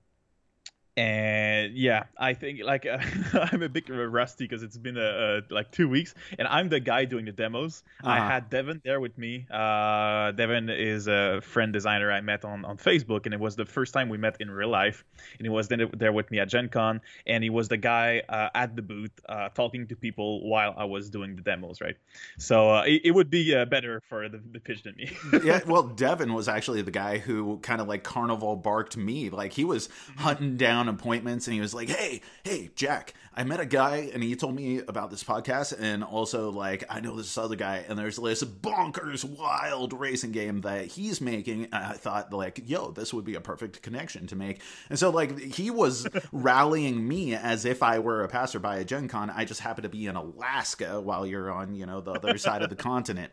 and 0.96 1.76
yeah 1.76 2.04
i 2.18 2.34
think 2.34 2.60
like 2.62 2.86
uh, 2.86 2.98
i'm 3.52 3.62
a 3.62 3.68
bit 3.68 3.84
rusty 3.88 4.44
because 4.44 4.62
it's 4.62 4.78
been 4.78 4.96
a, 4.96 5.40
a, 5.50 5.52
like 5.52 5.70
two 5.72 5.88
weeks 5.88 6.14
and 6.38 6.46
i'm 6.46 6.68
the 6.68 6.78
guy 6.78 7.04
doing 7.04 7.24
the 7.24 7.32
demos. 7.32 7.82
Uh-huh. 8.02 8.12
i 8.12 8.18
had 8.18 8.48
devin 8.48 8.80
there 8.84 9.00
with 9.00 9.16
me. 9.18 9.46
Uh, 9.50 10.30
devin 10.32 10.70
is 10.70 11.08
a 11.08 11.40
friend 11.42 11.72
designer 11.72 12.12
i 12.12 12.20
met 12.20 12.44
on, 12.44 12.64
on 12.64 12.76
facebook 12.76 13.24
and 13.24 13.34
it 13.34 13.40
was 13.40 13.56
the 13.56 13.64
first 13.64 13.92
time 13.92 14.08
we 14.08 14.18
met 14.18 14.36
in 14.40 14.50
real 14.50 14.68
life. 14.68 15.04
And 15.38 15.46
he 15.46 15.48
was 15.48 15.68
then 15.68 15.90
there 15.96 16.12
with 16.12 16.30
me 16.30 16.38
at 16.38 16.48
gen 16.48 16.68
con 16.68 17.00
and 17.26 17.42
he 17.42 17.50
was 17.50 17.68
the 17.68 17.76
guy 17.76 18.22
uh, 18.28 18.50
at 18.54 18.76
the 18.76 18.82
booth 18.82 19.12
uh, 19.28 19.48
talking 19.48 19.88
to 19.88 19.96
people 19.96 20.48
while 20.48 20.74
i 20.76 20.84
was 20.84 21.10
doing 21.10 21.34
the 21.34 21.42
demos 21.42 21.80
right? 21.80 21.96
So 22.38 22.70
uh, 22.70 22.82
it, 22.86 23.02
it, 23.06 23.10
would 23.10 23.30
be 23.30 23.54
uh, 23.54 23.64
better 23.64 24.00
for 24.08 24.28
the, 24.28 24.40
the 24.52 24.60
pitch 24.60 24.82
than 24.84 24.94
me. 24.96 25.10
Yeah 25.44 25.60
well 25.66 25.82
devin 25.82 26.32
was 26.32 26.46
actually 26.46 26.82
the 26.82 26.92
guy 26.92 27.18
who 27.18 27.58
kind 27.58 27.80
of 27.80 27.88
like 27.88 28.04
carnival 28.04 28.54
barked 28.54 28.96
me. 28.96 29.30
Like 29.30 29.52
he 29.52 29.64
was 29.64 29.88
mm-hmm. 29.88 30.20
hunting 30.20 30.56
down 30.56 30.83
appointments 30.88 31.46
and 31.46 31.54
he 31.54 31.60
was 31.60 31.74
like, 31.74 31.88
"Hey, 31.88 32.20
hey, 32.44 32.70
Jack, 32.74 33.14
I 33.34 33.44
met 33.44 33.60
a 33.60 33.66
guy 33.66 34.10
and 34.12 34.22
he 34.22 34.36
told 34.36 34.54
me 34.54 34.78
about 34.78 35.10
this 35.10 35.24
podcast 35.24 35.74
and 35.78 36.04
also 36.04 36.50
like 36.50 36.84
I 36.88 37.00
know 37.00 37.16
this 37.16 37.36
other 37.36 37.56
guy 37.56 37.84
and 37.88 37.98
there's 37.98 38.16
this 38.16 38.44
bonkers 38.44 39.24
wild 39.24 39.92
racing 39.92 40.32
game 40.32 40.60
that 40.62 40.86
he's 40.86 41.20
making." 41.20 41.64
And 41.66 41.74
I 41.74 41.92
thought 41.92 42.32
like, 42.32 42.62
"Yo, 42.66 42.90
this 42.90 43.12
would 43.12 43.24
be 43.24 43.34
a 43.34 43.40
perfect 43.40 43.82
connection 43.82 44.26
to 44.28 44.36
make." 44.36 44.60
And 44.90 44.98
so 44.98 45.10
like 45.10 45.38
he 45.38 45.70
was 45.70 46.06
rallying 46.32 47.06
me 47.06 47.34
as 47.34 47.64
if 47.64 47.82
I 47.82 47.98
were 47.98 48.22
a 48.22 48.28
passerby 48.28 48.68
at 48.68 48.86
Gen 48.86 49.08
Con. 49.08 49.30
I 49.30 49.44
just 49.44 49.60
happened 49.60 49.84
to 49.84 49.88
be 49.88 50.06
in 50.06 50.16
Alaska 50.16 51.00
while 51.00 51.26
you're 51.26 51.50
on, 51.50 51.74
you 51.74 51.86
know, 51.86 52.00
the 52.00 52.12
other 52.12 52.38
side 52.38 52.62
of 52.62 52.70
the 52.70 52.76
continent. 52.76 53.32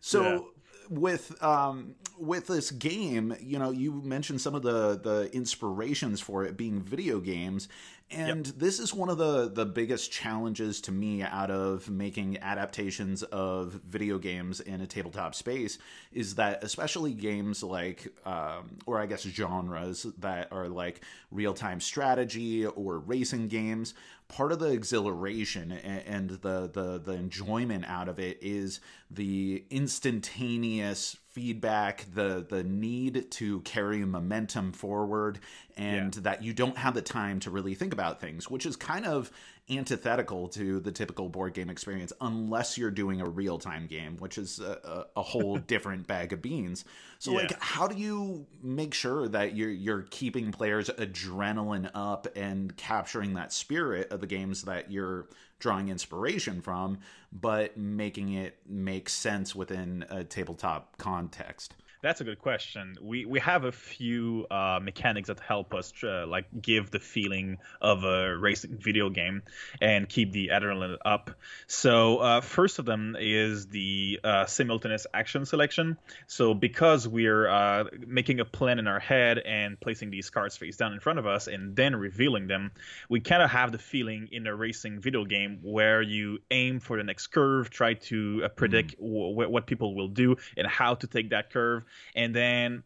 So 0.00 0.22
yeah 0.22 0.40
with 0.90 1.42
um, 1.42 1.94
with 2.18 2.48
this 2.48 2.70
game, 2.72 3.34
you 3.40 3.58
know, 3.58 3.70
you 3.70 4.02
mentioned 4.02 4.40
some 4.40 4.54
of 4.54 4.62
the 4.62 4.98
the 5.00 5.30
inspirations 5.32 6.20
for 6.20 6.44
it 6.44 6.56
being 6.56 6.82
video 6.82 7.20
games, 7.20 7.68
and 8.10 8.46
yep. 8.46 8.56
this 8.56 8.80
is 8.80 8.92
one 8.92 9.08
of 9.08 9.16
the 9.16 9.48
the 9.48 9.64
biggest 9.64 10.10
challenges 10.10 10.80
to 10.82 10.92
me 10.92 11.22
out 11.22 11.50
of 11.50 11.88
making 11.88 12.38
adaptations 12.38 13.22
of 13.22 13.80
video 13.86 14.18
games 14.18 14.58
in 14.58 14.80
a 14.80 14.86
tabletop 14.86 15.34
space 15.36 15.78
is 16.12 16.34
that 16.34 16.64
especially 16.64 17.14
games 17.14 17.62
like 17.62 18.08
um, 18.26 18.78
or 18.84 19.00
I 19.00 19.06
guess 19.06 19.22
genres 19.22 20.06
that 20.18 20.48
are 20.50 20.68
like 20.68 21.02
real 21.30 21.54
time 21.54 21.80
strategy 21.80 22.66
or 22.66 22.98
racing 22.98 23.46
games 23.46 23.94
part 24.30 24.52
of 24.52 24.60
the 24.60 24.70
exhilaration 24.70 25.72
and 25.72 26.30
the, 26.30 26.70
the 26.72 27.00
the 27.04 27.12
enjoyment 27.12 27.84
out 27.86 28.08
of 28.08 28.18
it 28.18 28.38
is 28.40 28.80
the 29.10 29.64
instantaneous 29.70 31.16
feedback 31.28 32.06
the 32.14 32.46
the 32.48 32.62
need 32.62 33.30
to 33.30 33.60
carry 33.60 34.04
momentum 34.04 34.72
forward 34.72 35.40
and 35.76 36.14
yeah. 36.14 36.22
that 36.22 36.42
you 36.44 36.52
don't 36.52 36.78
have 36.78 36.94
the 36.94 37.02
time 37.02 37.40
to 37.40 37.50
really 37.50 37.74
think 37.74 37.92
about 37.92 38.20
things 38.20 38.48
which 38.48 38.66
is 38.66 38.76
kind 38.76 39.04
of 39.04 39.32
antithetical 39.70 40.48
to 40.48 40.80
the 40.80 40.92
typical 40.92 41.28
board 41.28 41.54
game 41.54 41.70
experience 41.70 42.12
unless 42.20 42.76
you're 42.76 42.90
doing 42.90 43.20
a 43.20 43.28
real 43.28 43.58
time 43.58 43.86
game, 43.86 44.16
which 44.18 44.38
is 44.38 44.58
a, 44.60 45.06
a 45.16 45.22
whole 45.22 45.56
different 45.66 46.06
bag 46.06 46.32
of 46.32 46.42
beans. 46.42 46.84
So, 47.18 47.32
yeah. 47.32 47.38
like, 47.38 47.62
how 47.62 47.86
do 47.86 47.96
you 47.96 48.46
make 48.62 48.94
sure 48.94 49.28
that 49.28 49.56
you're 49.56 49.70
you're 49.70 50.02
keeping 50.10 50.52
players 50.52 50.88
adrenaline 50.88 51.90
up 51.94 52.26
and 52.36 52.76
capturing 52.76 53.34
that 53.34 53.52
spirit 53.52 54.10
of 54.10 54.20
the 54.20 54.26
games 54.26 54.62
that 54.62 54.90
you're 54.90 55.28
drawing 55.58 55.88
inspiration 55.88 56.60
from, 56.60 56.98
but 57.32 57.76
making 57.76 58.32
it 58.32 58.58
make 58.66 59.08
sense 59.08 59.54
within 59.54 60.04
a 60.10 60.24
tabletop 60.24 60.96
context? 60.98 61.74
That's 62.02 62.22
a 62.22 62.24
good 62.24 62.38
question. 62.38 62.96
We 63.02 63.26
we 63.26 63.40
have 63.40 63.64
a 63.64 63.72
few 63.72 64.46
uh, 64.50 64.80
mechanics 64.82 65.28
that 65.28 65.38
help 65.38 65.74
us 65.74 65.92
uh, 66.02 66.26
like 66.26 66.46
give 66.62 66.90
the 66.90 66.98
feeling 66.98 67.58
of 67.78 68.04
a 68.04 68.34
racing 68.38 68.78
video 68.78 69.10
game 69.10 69.42
and 69.82 70.08
keep 70.08 70.32
the 70.32 70.48
adrenaline 70.48 70.96
up. 71.04 71.30
So 71.66 72.16
uh, 72.18 72.40
first 72.40 72.78
of 72.78 72.86
them 72.86 73.16
is 73.20 73.66
the 73.66 74.18
uh, 74.24 74.46
simultaneous 74.46 75.06
action 75.12 75.44
selection. 75.44 75.98
So 76.26 76.54
because 76.54 77.06
we're 77.06 77.46
uh, 77.46 77.84
making 78.06 78.40
a 78.40 78.46
plan 78.46 78.78
in 78.78 78.86
our 78.86 79.00
head 79.00 79.36
and 79.36 79.78
placing 79.78 80.10
these 80.10 80.30
cards 80.30 80.56
face 80.56 80.78
down 80.78 80.94
in 80.94 81.00
front 81.00 81.18
of 81.18 81.26
us 81.26 81.48
and 81.48 81.76
then 81.76 81.94
revealing 81.94 82.46
them, 82.46 82.70
we 83.10 83.20
kind 83.20 83.42
of 83.42 83.50
have 83.50 83.72
the 83.72 83.78
feeling 83.78 84.30
in 84.32 84.46
a 84.46 84.56
racing 84.56 85.00
video 85.00 85.26
game 85.26 85.58
where 85.62 86.00
you 86.00 86.38
aim 86.50 86.80
for 86.80 86.96
the 86.96 87.04
next 87.04 87.26
curve, 87.26 87.68
try 87.68 87.92
to 87.92 88.42
uh, 88.44 88.48
predict 88.48 88.98
mm. 88.98 89.32
w- 89.34 89.50
what 89.50 89.66
people 89.66 89.94
will 89.94 90.08
do 90.08 90.36
and 90.56 90.66
how 90.66 90.94
to 90.94 91.06
take 91.06 91.28
that 91.28 91.50
curve 91.50 91.84
and 92.14 92.34
then 92.34 92.82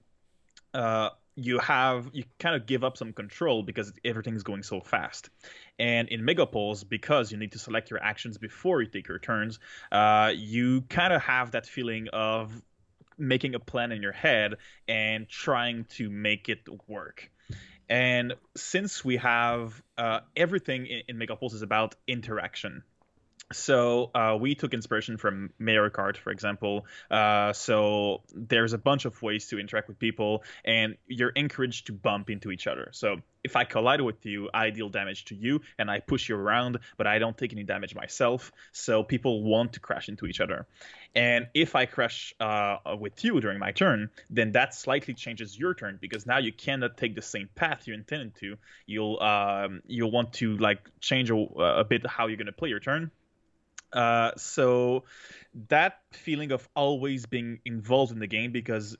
uh, 0.73 1.11
you 1.37 1.59
have 1.59 2.11
you 2.13 2.25
kind 2.39 2.55
of 2.55 2.67
give 2.67 2.85
up 2.85 2.97
some 2.97 3.13
control 3.13 3.63
because 3.63 3.93
everything's 4.05 4.43
going 4.43 4.63
so 4.63 4.81
fast. 4.81 5.31
And 5.79 6.09
in 6.09 6.23
Megapulse, 6.23 6.89
because 6.89 7.33
you 7.33 7.39
need 7.39 7.53
to 7.53 7.59
select 7.59 7.91
your 7.91 8.03
actions 8.03 8.39
before 8.39 8.83
you 8.83 8.89
take 8.89 9.09
your 9.09 9.19
turns, 9.19 9.59
uh, 9.91 10.33
you 10.35 10.83
kind 10.83 11.13
of 11.13 11.23
have 11.23 11.53
that 11.53 11.67
feeling 11.67 12.09
of 12.13 12.63
making 13.19 13.55
a 13.55 13.61
plan 13.61 13.93
in 13.93 14.03
your 14.03 14.13
head 14.13 14.55
and 14.89 15.29
trying 15.29 15.85
to 15.85 16.11
make 16.11 16.49
it 16.49 16.67
work. 16.89 17.31
And 17.89 18.35
since 18.57 19.05
we 19.05 19.19
have 19.19 19.81
uh, 19.99 20.21
everything 20.37 20.87
in, 20.87 21.03
in 21.09 21.17
Megapulse 21.19 21.55
is 21.55 21.63
about 21.63 21.95
interaction, 22.07 22.83
so 23.55 24.11
uh, 24.15 24.37
we 24.39 24.55
took 24.55 24.75
inspiration 24.75 25.17
from 25.17 25.51
Mario 25.59 25.91
Kart, 25.91 26.17
for 26.17 26.31
example. 26.31 26.87
Uh, 27.11 27.53
so 27.53 28.23
there's 28.35 28.73
a 28.73 28.79
bunch 28.79 29.05
of 29.05 29.21
ways 29.23 29.47
to 29.49 29.59
interact 29.59 29.89
with 29.89 29.99
people, 29.99 30.43
and 30.65 30.97
you're 31.07 31.31
encouraged 31.31 31.87
to 31.87 31.93
bump 31.93 32.31
into 32.31 32.51
each 32.51 32.67
other. 32.67 32.91
So 32.93 33.17
if 33.43 33.57
I 33.57 33.65
collide 33.65 34.01
with 34.01 34.25
you, 34.25 34.49
I 34.53 34.71
deal 34.71 34.89
damage 34.89 35.27
to 35.27 35.35
you, 35.35 35.61
and 35.79 35.91
I 35.91 36.01
push 36.01 36.29
you 36.29 36.37
around, 36.37 36.79
but 36.97 37.07
I 37.07 37.19
don't 37.19 37.37
take 37.37 37.53
any 37.53 37.63
damage 37.63 37.95
myself. 37.95 38.53
So 38.73 39.03
people 39.03 39.43
want 39.43 39.75
to 39.75 39.81
crash 39.81 40.09
into 40.09 40.27
each 40.27 40.41
other. 40.41 40.67
And 41.15 41.49
if 41.55 41.77
I 41.77 41.87
crash 41.87 42.35
uh, 42.41 42.79
with 42.99 43.23
you 43.23 43.41
during 43.41 43.59
my 43.59 43.73
turn, 43.73 44.11
then 44.31 44.53
that 44.53 44.75
slightly 44.75 45.15
changes 45.15 45.57
your 45.59 45.75
turn 45.75 45.99
because 46.01 46.27
now 46.27 46.39
you 46.39 46.53
cannot 46.53 46.97
take 46.97 47.15
the 47.15 47.23
same 47.23 47.49
path 47.55 47.87
you 47.87 47.95
intended 47.95 48.35
to. 48.37 48.57
You'll 48.87 49.21
um, 49.21 49.83
you'll 49.87 50.11
want 50.11 50.33
to 50.35 50.57
like 50.57 50.91
change 51.01 51.31
a, 51.31 51.37
a 51.37 51.85
bit 51.85 52.07
how 52.07 52.27
you're 52.27 52.45
to 52.45 52.53
play 52.53 52.69
your 52.69 52.81
turn 52.81 53.11
uh, 53.95 54.33
so 54.37 55.05
that 55.69 56.01
feeling 56.13 56.53
of 56.53 56.69
always 56.75 57.27
being 57.27 57.61
involved 57.65 58.13
in 58.13 58.19
the 58.19 58.27
game 58.27 58.53
because 58.53 58.97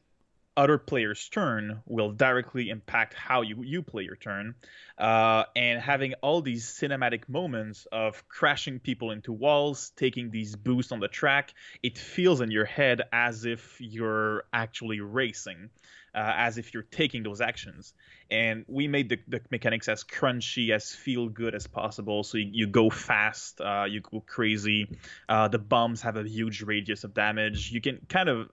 other 0.57 0.79
players' 0.79 1.29
turn 1.29 1.83
will 1.87 2.13
directly 2.13 2.71
impact 2.71 3.15
how 3.15 3.43
you, 3.43 3.63
you 3.63 3.83
play 3.83 4.05
your 4.05 4.17
turn. 4.17 4.55
Uh, 4.99 5.45
and 5.57 5.81
having 5.81 6.15
all 6.23 6.41
these 6.41 6.65
cinematic 6.65 7.29
moments 7.29 7.87
of 7.91 8.29
crashing 8.29 8.79
people 8.79 9.11
into 9.11 9.33
walls, 9.33 9.93
taking 9.97 10.31
these 10.31 10.55
boosts 10.57 10.93
on 10.93 11.01
the 11.01 11.09
track, 11.09 11.53
it 11.83 11.99
feels 11.99 12.41
in 12.41 12.51
your 12.51 12.65
head 12.65 13.03
as 13.13 13.45
if 13.45 13.77
you're 13.81 14.45
actually 14.53 15.01
racing 15.01 15.71
uh, 16.15 16.33
as 16.37 16.59
if 16.59 16.73
you're 16.73 16.85
taking 16.85 17.23
those 17.23 17.41
actions. 17.41 17.93
And 18.31 18.65
we 18.69 18.89
made 18.89 19.09
the, 19.09 19.19
the 19.27 19.41
mechanics 19.51 19.89
as 19.89 20.05
crunchy, 20.05 20.71
as 20.71 20.95
feel 20.95 21.29
good 21.29 21.55
as 21.55 21.67
possible. 21.67 22.23
So 22.23 22.39
you, 22.39 22.51
you 22.53 22.67
go 22.67 22.89
fast, 22.89 23.61
uh, 23.61 23.87
you 23.89 24.01
go 24.01 24.21
crazy. 24.21 24.89
Uh, 25.29 25.49
the 25.49 25.59
bombs 25.59 26.03
have 26.03 26.17
a 26.17 26.23
huge 26.23 26.63
radius 26.63 27.05
of 27.05 27.15
damage. 27.15 27.73
You 27.73 27.81
can 27.81 27.99
kind 28.09 28.29
of 28.29 28.49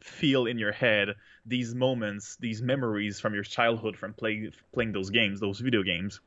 feel 0.00 0.46
in 0.46 0.58
your 0.58 0.72
head 0.72 1.08
these 1.44 1.74
moments, 1.74 2.36
these 2.40 2.62
memories 2.62 3.20
from 3.20 3.34
your 3.34 3.42
childhood 3.42 3.96
from 3.96 4.12
play, 4.14 4.50
playing 4.72 4.92
those 4.92 5.10
games, 5.10 5.40
those 5.40 5.60
video 5.60 5.82
games 5.82 6.20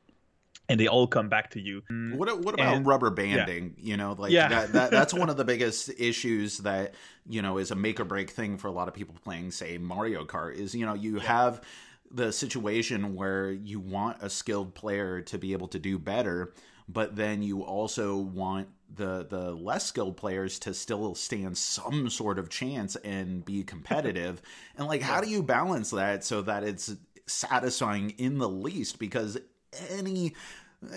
and 0.68 0.78
they 0.78 0.86
all 0.86 1.06
come 1.06 1.28
back 1.28 1.50
to 1.50 1.60
you. 1.60 1.82
Mm, 1.90 2.16
what 2.16 2.40
what 2.40 2.54
about 2.54 2.76
and, 2.76 2.86
rubber 2.86 3.10
banding? 3.10 3.74
Yeah. 3.76 3.90
You 3.90 3.96
know, 3.96 4.14
like 4.18 4.32
yeah. 4.32 4.48
that, 4.48 4.72
that, 4.72 4.90
that's 4.90 5.12
one 5.12 5.28
of 5.28 5.36
the 5.36 5.44
biggest 5.52 5.90
issues 5.98 6.58
that 6.58 6.94
you 7.28 7.42
know 7.42 7.58
is 7.58 7.70
a 7.70 7.74
make 7.74 8.00
or 8.00 8.04
break 8.04 8.30
thing 8.30 8.56
for 8.56 8.68
a 8.68 8.72
lot 8.72 8.88
of 8.88 8.94
people 8.94 9.14
playing, 9.22 9.50
say 9.50 9.78
Mario 9.78 10.24
Kart. 10.24 10.54
Is 10.54 10.74
you 10.74 10.86
know 10.86 10.94
you 10.94 11.16
yeah. 11.16 11.24
have 11.24 11.60
the 12.10 12.32
situation 12.32 13.14
where 13.14 13.50
you 13.50 13.80
want 13.80 14.18
a 14.22 14.30
skilled 14.30 14.74
player 14.74 15.20
to 15.22 15.38
be 15.38 15.52
able 15.52 15.68
to 15.68 15.78
do 15.78 15.98
better, 15.98 16.52
but 16.88 17.16
then 17.16 17.42
you 17.42 17.62
also 17.62 18.16
want 18.16 18.68
the 18.94 19.26
the 19.28 19.52
less 19.52 19.86
skilled 19.86 20.16
players 20.16 20.58
to 20.60 20.74
still 20.74 21.14
stand 21.14 21.56
some 21.58 22.08
sort 22.10 22.38
of 22.38 22.48
chance 22.48 22.96
and 22.96 23.44
be 23.44 23.62
competitive. 23.62 24.42
and 24.76 24.86
like, 24.86 25.02
how 25.02 25.20
do 25.20 25.28
you 25.28 25.42
balance 25.42 25.90
that 25.90 26.24
so 26.24 26.42
that 26.42 26.64
it's 26.64 26.94
satisfying 27.26 28.10
in 28.10 28.38
the 28.38 28.48
least? 28.48 28.98
Because 28.98 29.38
any 29.90 30.34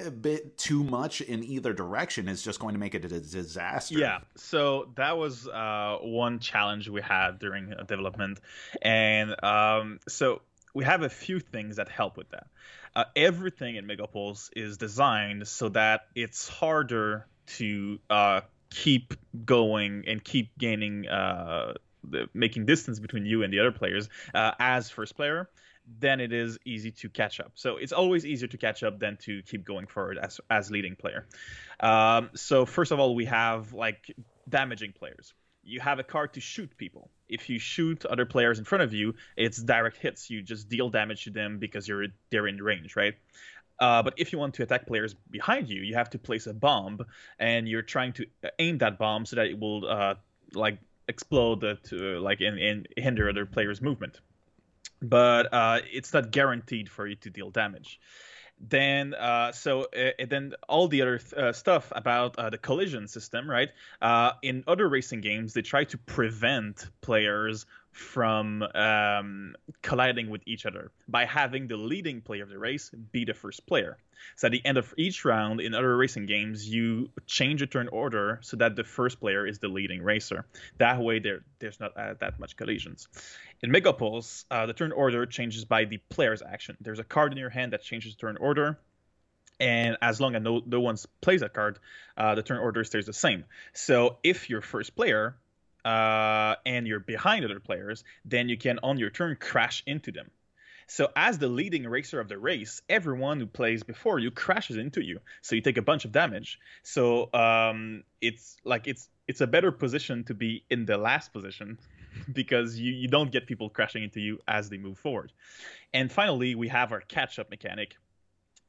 a 0.03 0.09
bit 0.09 0.57
too 0.57 0.83
much 0.83 1.21
in 1.21 1.43
either 1.43 1.71
direction 1.71 2.27
is 2.27 2.41
just 2.41 2.59
going 2.59 2.73
to 2.73 2.79
make 2.79 2.95
it 2.95 3.05
a 3.05 3.07
disaster. 3.07 3.99
Yeah. 3.99 4.19
So 4.35 4.89
that 4.95 5.17
was 5.17 5.47
uh, 5.47 5.97
one 6.01 6.39
challenge 6.39 6.89
we 6.89 7.01
had 7.01 7.39
during 7.39 7.73
development, 7.87 8.39
and 8.81 9.35
um, 9.43 9.99
so 10.07 10.41
we 10.73 10.83
have 10.83 11.03
a 11.03 11.09
few 11.09 11.39
things 11.39 11.77
that 11.77 11.89
help 11.89 12.17
with 12.17 12.29
that. 12.29 12.47
Uh, 12.95 13.03
everything 13.15 13.75
in 13.75 13.85
Megapulse 13.85 14.49
is 14.55 14.77
designed 14.77 15.47
so 15.47 15.69
that 15.69 16.07
it's 16.15 16.47
harder 16.47 17.27
to 17.47 17.99
uh, 18.09 18.41
keep 18.69 19.13
going 19.45 20.03
and 20.07 20.23
keep 20.23 20.57
gaining, 20.57 21.07
uh, 21.07 21.73
the, 22.03 22.29
making 22.33 22.65
distance 22.65 22.99
between 22.99 23.25
you 23.25 23.43
and 23.43 23.51
the 23.51 23.59
other 23.59 23.71
players 23.71 24.09
uh, 24.33 24.51
as 24.59 24.89
first 24.89 25.15
player 25.15 25.49
then 25.99 26.19
it 26.19 26.33
is 26.33 26.57
easy 26.65 26.91
to 26.91 27.09
catch 27.09 27.39
up. 27.39 27.51
So 27.55 27.77
it's 27.77 27.91
always 27.91 28.25
easier 28.25 28.47
to 28.47 28.57
catch 28.57 28.83
up 28.83 28.99
than 28.99 29.17
to 29.21 29.41
keep 29.43 29.65
going 29.65 29.87
forward 29.87 30.17
as 30.17 30.39
as 30.49 30.71
leading 30.71 30.95
player. 30.95 31.27
Um, 31.79 32.29
so 32.35 32.65
first 32.65 32.91
of 32.91 32.99
all, 32.99 33.15
we 33.15 33.25
have 33.25 33.73
like 33.73 34.11
damaging 34.49 34.93
players. 34.93 35.33
You 35.63 35.79
have 35.79 35.97
a 35.97 36.03
card 36.03 36.33
to 36.33 36.41
shoot 36.41 36.77
people. 36.77 37.09
If 37.27 37.49
you 37.49 37.57
shoot 37.57 38.05
other 38.05 38.25
players 38.25 38.59
in 38.59 38.65
front 38.65 38.83
of 38.83 38.93
you, 38.93 39.15
it's 39.35 39.57
direct 39.57 39.97
hits. 39.97 40.29
You 40.29 40.43
just 40.43 40.69
deal 40.69 40.89
damage 40.89 41.23
to 41.23 41.31
them 41.31 41.57
because 41.57 41.87
you're 41.87 42.07
they're 42.29 42.47
in 42.47 42.61
range, 42.61 42.95
right? 42.95 43.15
Uh, 43.79 44.01
but 44.03 44.13
if 44.17 44.31
you 44.31 44.39
want 44.39 44.53
to 44.53 44.63
attack 44.63 44.87
players 44.87 45.15
behind 45.29 45.69
you, 45.69 45.81
you 45.81 45.95
have 45.95 46.09
to 46.09 46.19
place 46.19 46.47
a 46.47 46.53
bomb, 46.53 47.05
and 47.39 47.67
you're 47.67 47.81
trying 47.81 48.13
to 48.13 48.25
aim 48.59 48.77
that 48.77 48.97
bomb 48.97 49.25
so 49.25 49.35
that 49.35 49.47
it 49.47 49.59
will 49.59 49.85
uh, 49.89 50.15
like 50.53 50.79
explode 51.07 51.77
to 51.83 52.19
like 52.19 52.41
and, 52.41 52.57
and 52.57 52.87
hinder 52.97 53.29
other 53.29 53.45
players' 53.45 53.81
movement 53.81 54.19
but 55.01 55.53
uh, 55.53 55.79
it's 55.91 56.13
not 56.13 56.31
guaranteed 56.31 56.89
for 56.89 57.07
you 57.07 57.15
to 57.17 57.29
deal 57.29 57.49
damage. 57.49 57.99
Then, 58.59 59.13
uh, 59.13 59.51
so 59.51 59.83
uh, 59.83 60.25
then 60.29 60.53
all 60.69 60.87
the 60.87 61.01
other 61.01 61.17
th- 61.17 61.55
stuff 61.55 61.91
about 61.93 62.37
the 62.37 62.57
collision 62.57 63.07
system, 63.07 63.49
right? 63.49 63.69
In 64.41 64.63
other 64.65 64.87
racing 64.87 65.21
games, 65.21 65.53
they 65.53 65.61
try 65.61 65.83
to 65.85 65.97
prevent 65.97 66.87
players 67.01 67.65
from 67.95 68.61
um, 68.61 69.55
colliding 69.81 70.29
with 70.29 70.41
each 70.45 70.65
other 70.65 70.91
by 71.07 71.23
having 71.23 71.67
the 71.67 71.77
leading 71.77 72.19
player 72.19 72.43
of 72.43 72.49
the 72.49 72.57
race 72.57 72.89
be 72.89 73.23
the 73.23 73.33
first 73.33 73.65
player. 73.65 73.97
So 74.35 74.47
at 74.47 74.51
the 74.51 74.61
end 74.65 74.77
of 74.77 74.93
each 74.97 75.23
round 75.23 75.61
in 75.61 75.73
other 75.73 75.95
racing 75.95 76.25
games, 76.25 76.67
you 76.67 77.09
change 77.25 77.61
the 77.61 77.67
turn 77.67 77.87
order 77.87 78.39
so 78.41 78.57
that 78.57 78.75
the 78.75 78.83
first 78.83 79.21
player 79.21 79.47
is 79.47 79.59
the 79.59 79.69
leading 79.69 80.01
racer. 80.01 80.45
That 80.77 80.99
way, 80.99 81.19
there 81.19 81.45
there's 81.59 81.79
not 81.79 81.95
uh, 81.95 82.15
that 82.19 82.37
much 82.37 82.57
collisions. 82.57 83.07
In 83.61 83.71
Megapulse, 83.71 84.43
uh, 84.51 84.65
the 84.65 84.73
turn 84.73 84.91
order 84.91 85.25
changes 85.25 85.63
by 85.63 85.85
the 85.85 85.97
player's 86.09 86.41
action. 86.41 86.75
There's 86.81 86.99
a 86.99 87.05
card 87.05 87.31
in 87.31 87.37
your 87.37 87.49
hand 87.49 87.71
that 87.71 87.81
changes 87.81 88.15
turn 88.15 88.35
order 88.35 88.77
and 89.59 89.97
as 90.01 90.19
long 90.19 90.35
as 90.35 90.41
no, 90.41 90.61
no 90.65 90.81
one 90.81 90.97
plays 91.21 91.41
that 91.41 91.53
card, 91.53 91.79
uh, 92.17 92.35
the 92.35 92.43
turn 92.43 92.57
order 92.57 92.83
stays 92.83 93.05
the 93.05 93.13
same. 93.13 93.45
So 93.73 94.17
if 94.23 94.49
you're 94.49 94.61
first 94.61 94.95
player, 94.95 95.37
uh, 95.85 96.55
and 96.65 96.87
you're 96.87 96.99
behind 96.99 97.45
other 97.45 97.59
players, 97.59 98.03
then 98.25 98.49
you 98.49 98.57
can 98.57 98.79
on 98.83 98.97
your 98.97 99.11
turn 99.11 99.37
crash 99.39 99.83
into 99.85 100.11
them. 100.11 100.31
So 100.87 101.11
as 101.15 101.39
the 101.39 101.47
leading 101.47 101.87
racer 101.87 102.19
of 102.19 102.27
the 102.27 102.37
race, 102.37 102.81
everyone 102.89 103.39
who 103.39 103.47
plays 103.47 103.83
before 103.83 104.19
you 104.19 104.31
crashes 104.31 104.77
into 104.77 105.01
you. 105.01 105.19
So 105.41 105.55
you 105.55 105.61
take 105.61 105.77
a 105.77 105.81
bunch 105.81 106.05
of 106.05 106.11
damage. 106.11 106.59
So 106.83 107.33
um, 107.33 108.03
it's 108.21 108.57
like 108.63 108.87
it's 108.87 109.09
it's 109.27 109.41
a 109.41 109.47
better 109.47 109.71
position 109.71 110.23
to 110.25 110.33
be 110.35 110.63
in 110.69 110.85
the 110.85 110.97
last 110.97 111.33
position 111.33 111.79
because 112.33 112.77
you, 112.77 112.91
you 112.91 113.07
don't 113.07 113.31
get 113.31 113.47
people 113.47 113.69
crashing 113.69 114.03
into 114.03 114.19
you 114.19 114.39
as 114.47 114.69
they 114.69 114.77
move 114.77 114.99
forward. 114.99 115.31
And 115.93 116.11
finally, 116.11 116.53
we 116.53 116.67
have 116.67 116.91
our 116.91 117.01
catch 117.01 117.39
up 117.39 117.49
mechanic, 117.49 117.95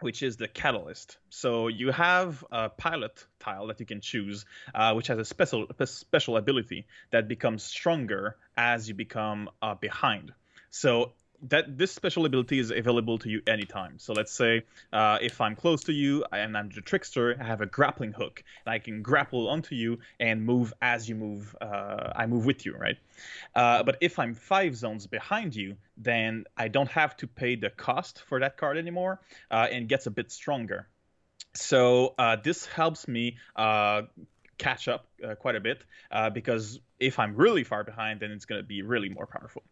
which 0.01 0.23
is 0.23 0.37
the 0.37 0.49
catalyst. 0.49 1.19
So 1.31 1.69
you 1.69 1.91
have 1.91 2.45
a 2.51 2.69
pilot 2.69 3.25
tile 3.41 3.67
that 3.69 3.81
you 3.81 3.87
can 3.87 4.01
choose, 4.01 4.45
uh, 4.75 4.95
which 4.95 5.07
has 5.09 5.19
a 5.19 5.25
special 5.25 5.67
a 5.79 5.87
special 5.87 6.37
ability 6.37 6.87
that 7.11 7.29
becomes 7.29 7.63
stronger 7.63 8.37
as 8.57 8.89
you 8.89 8.95
become 8.95 9.51
uh, 9.63 9.75
behind. 9.75 10.33
So 10.71 11.13
that 11.43 11.79
this 11.79 11.93
special 11.93 12.27
ability 12.27 12.59
is 12.59 12.71
available 12.71 13.19
to 13.19 13.29
you 13.29 13.43
anytime. 13.47 13.99
So 13.99 14.13
let's 14.13 14.33
say 14.33 14.63
uh, 14.93 15.19
if 15.21 15.41
I'm 15.41 15.57
close 15.57 15.85
to 15.85 15.93
you 15.93 16.25
and 16.33 16.57
I'm 16.57 16.71
the 16.71 16.81
trickster, 16.81 17.37
I 17.41 17.45
have 17.45 17.61
a 17.61 17.67
grappling 17.67 18.13
hook 18.13 18.43
and 18.65 18.73
I 18.73 18.79
can 18.79 19.03
grapple 19.03 19.49
onto 19.49 19.75
you 19.75 19.99
and 20.21 20.45
move 20.45 20.73
as 20.81 21.09
you 21.09 21.15
move. 21.15 21.55
Uh, 21.61 22.13
I 22.15 22.27
move 22.27 22.47
with 22.47 22.67
you, 22.67 22.77
right? 22.77 22.97
Uh, 23.55 23.83
but 23.83 23.99
if 24.01 24.19
I'm 24.19 24.35
five 24.35 24.77
zones 24.77 25.07
behind 25.07 25.55
you, 25.55 25.77
then 25.97 26.45
I 26.57 26.69
don't 26.69 26.91
have 26.91 27.17
to 27.19 27.27
pay 27.27 27.57
the 27.57 27.71
cost 27.71 28.23
for 28.29 28.41
that 28.41 28.57
card 28.57 28.77
anymore, 28.77 29.21
uh, 29.51 29.67
and 29.71 29.89
gets 29.89 30.07
a 30.07 30.11
bit 30.11 30.31
stronger. 30.31 30.89
So 31.55 32.15
uh, 32.19 32.37
this 32.43 32.67
helps 32.67 33.09
me 33.09 33.39
uh, 33.57 34.03
catch 34.59 34.89
up 34.89 35.07
uh, 35.25 35.35
quite 35.35 35.57
a 35.57 35.61
bit 35.61 35.85
uh, 36.11 36.31
because 36.31 36.81
if 36.99 37.19
I'm 37.19 37.37
really 37.37 37.65
far 37.65 37.85
behind, 37.85 38.21
then 38.21 38.31
it's 38.31 38.45
going 38.45 38.61
to 38.61 38.67
be 38.67 38.83
really 38.83 39.09
more 39.09 39.27
powerful. 39.27 39.63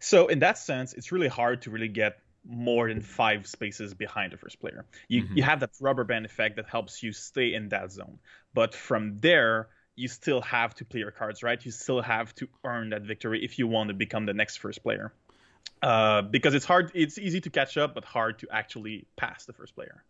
So 0.00 0.26
in 0.26 0.40
that 0.40 0.58
sense, 0.58 0.94
it's 0.94 1.12
really 1.12 1.28
hard 1.28 1.62
to 1.62 1.70
really 1.70 1.88
get 1.88 2.18
more 2.44 2.88
than 2.88 3.00
five 3.00 3.46
spaces 3.46 3.94
behind 3.94 4.32
the 4.32 4.36
first 4.36 4.60
player. 4.60 4.84
You 5.08 5.22
mm-hmm. 5.22 5.36
you 5.36 5.42
have 5.44 5.60
that 5.60 5.70
rubber 5.80 6.04
band 6.04 6.26
effect 6.26 6.56
that 6.56 6.66
helps 6.66 7.02
you 7.02 7.12
stay 7.12 7.54
in 7.54 7.68
that 7.68 7.92
zone, 7.92 8.18
but 8.54 8.74
from 8.74 9.18
there. 9.18 9.68
You 9.94 10.08
still 10.08 10.40
have 10.40 10.74
to 10.76 10.86
play 10.86 11.00
your 11.00 11.10
cards 11.10 11.42
right. 11.42 11.62
You 11.62 11.70
still 11.70 12.00
have 12.00 12.34
to 12.36 12.48
earn 12.64 12.88
that 12.90 13.02
victory 13.02 13.44
if 13.44 13.58
you 13.58 13.66
want 13.66 13.88
to 13.88 13.94
become 13.94 14.24
the 14.24 14.32
next 14.32 14.56
first 14.56 14.82
player. 14.82 15.12
Uh, 15.82 16.22
because 16.22 16.54
it's 16.54 16.64
hard, 16.64 16.90
it's 16.94 17.18
easy 17.18 17.42
to 17.42 17.50
catch 17.50 17.76
up, 17.76 17.94
but 17.94 18.02
hard 18.02 18.38
to 18.38 18.48
actually 18.50 19.04
pass 19.16 19.44
the 19.44 19.52
first 19.52 19.74
player 19.74 20.02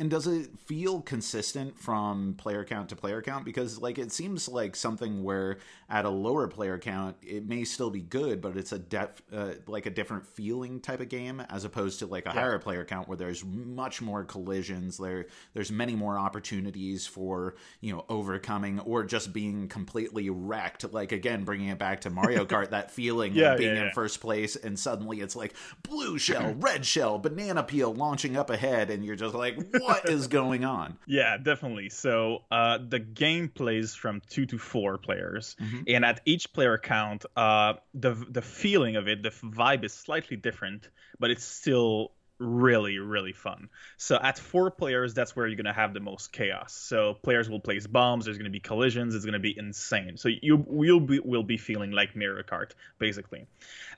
And 0.00 0.10
does 0.10 0.26
it 0.26 0.58
feel 0.64 1.02
consistent 1.02 1.78
from 1.78 2.32
player 2.38 2.64
count 2.64 2.88
to 2.88 2.96
player 2.96 3.20
count? 3.20 3.44
Because 3.44 3.78
like 3.78 3.98
it 3.98 4.10
seems 4.10 4.48
like 4.48 4.74
something 4.74 5.22
where 5.22 5.58
at 5.90 6.06
a 6.06 6.08
lower 6.08 6.48
player 6.48 6.78
count 6.78 7.16
it 7.20 7.46
may 7.46 7.64
still 7.64 7.90
be 7.90 8.00
good, 8.00 8.40
but 8.40 8.56
it's 8.56 8.72
a 8.72 8.78
def 8.78 9.20
uh, 9.30 9.50
like 9.66 9.84
a 9.84 9.90
different 9.90 10.26
feeling 10.26 10.80
type 10.80 11.00
of 11.00 11.10
game 11.10 11.40
as 11.50 11.66
opposed 11.66 11.98
to 11.98 12.06
like 12.06 12.24
a 12.24 12.30
yeah. 12.30 12.40
higher 12.40 12.58
player 12.58 12.82
count 12.82 13.08
where 13.08 13.18
there's 13.18 13.44
much 13.44 14.00
more 14.00 14.24
collisions. 14.24 14.96
There 14.96 15.26
there's 15.52 15.70
many 15.70 15.94
more 15.94 16.18
opportunities 16.18 17.06
for 17.06 17.56
you 17.82 17.92
know 17.92 18.06
overcoming 18.08 18.80
or 18.80 19.04
just 19.04 19.34
being 19.34 19.68
completely 19.68 20.30
wrecked. 20.30 20.90
Like 20.94 21.12
again, 21.12 21.44
bringing 21.44 21.68
it 21.68 21.78
back 21.78 22.00
to 22.02 22.10
Mario 22.10 22.46
Kart, 22.46 22.70
that 22.70 22.90
feeling 23.00 23.34
yeah, 23.34 23.52
of 23.52 23.58
being 23.58 23.76
yeah, 23.76 23.88
in 23.88 23.90
first 23.90 24.22
place 24.22 24.56
and 24.56 24.78
suddenly 24.78 25.20
it's 25.20 25.36
like 25.36 25.52
blue 25.82 26.16
shell, 26.18 26.54
red 26.58 26.86
shell, 26.86 27.18
banana 27.18 27.62
peel 27.62 27.92
launching 27.92 28.38
up 28.38 28.48
ahead, 28.48 28.88
and 28.88 29.04
you're 29.04 29.14
just 29.14 29.34
like. 29.34 29.58
What? 29.90 30.08
is 30.08 30.26
going 30.28 30.64
on? 30.64 30.98
Yeah, 31.06 31.36
definitely. 31.38 31.88
So 31.88 32.44
uh, 32.50 32.78
the 32.86 33.00
game 33.00 33.48
plays 33.48 33.94
from 33.94 34.22
two 34.28 34.46
to 34.46 34.58
four 34.58 34.96
players, 34.98 35.56
mm-hmm. 35.60 35.82
and 35.88 36.04
at 36.04 36.20
each 36.24 36.52
player 36.52 36.78
count, 36.78 37.24
uh, 37.36 37.74
the 37.94 38.14
the 38.30 38.42
feeling 38.42 38.96
of 38.96 39.08
it, 39.08 39.22
the 39.22 39.30
vibe 39.30 39.84
is 39.84 39.92
slightly 39.92 40.36
different, 40.36 40.88
but 41.18 41.30
it's 41.30 41.44
still 41.44 42.12
really 42.40 42.98
really 42.98 43.34
fun 43.34 43.68
so 43.98 44.18
at 44.22 44.38
four 44.38 44.70
players 44.70 45.12
that's 45.12 45.36
where 45.36 45.46
you're 45.46 45.56
going 45.56 45.66
to 45.66 45.74
have 45.74 45.92
the 45.92 46.00
most 46.00 46.32
chaos 46.32 46.72
so 46.72 47.12
players 47.22 47.50
will 47.50 47.60
place 47.60 47.86
bombs 47.86 48.24
there's 48.24 48.38
going 48.38 48.46
to 48.46 48.50
be 48.50 48.58
collisions 48.58 49.14
it's 49.14 49.26
going 49.26 49.34
to 49.34 49.38
be 49.38 49.56
insane 49.58 50.16
so 50.16 50.28
you 50.40 50.64
will 50.66 51.00
be 51.00 51.20
will 51.20 51.42
be 51.42 51.58
feeling 51.58 51.90
like 51.90 52.16
Mario 52.16 52.42
Kart 52.42 52.70
basically 52.98 53.46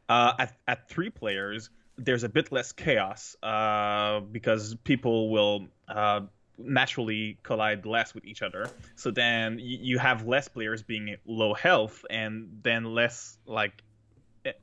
uh, 0.08 0.32
at, 0.40 0.56
at 0.66 0.88
three 0.88 1.08
players 1.08 1.70
there's 1.98 2.24
a 2.24 2.28
bit 2.28 2.52
less 2.52 2.72
chaos 2.72 3.36
uh, 3.42 4.20
because 4.20 4.74
people 4.84 5.30
will 5.30 5.66
uh, 5.88 6.20
naturally 6.58 7.38
collide 7.42 7.86
less 7.86 8.14
with 8.14 8.24
each 8.24 8.42
other. 8.42 8.70
So 8.96 9.10
then 9.10 9.58
you 9.60 9.98
have 9.98 10.26
less 10.26 10.48
players 10.48 10.82
being 10.82 11.16
low 11.26 11.54
health, 11.54 12.04
and 12.10 12.60
then 12.62 12.84
less 12.84 13.38
like 13.46 13.82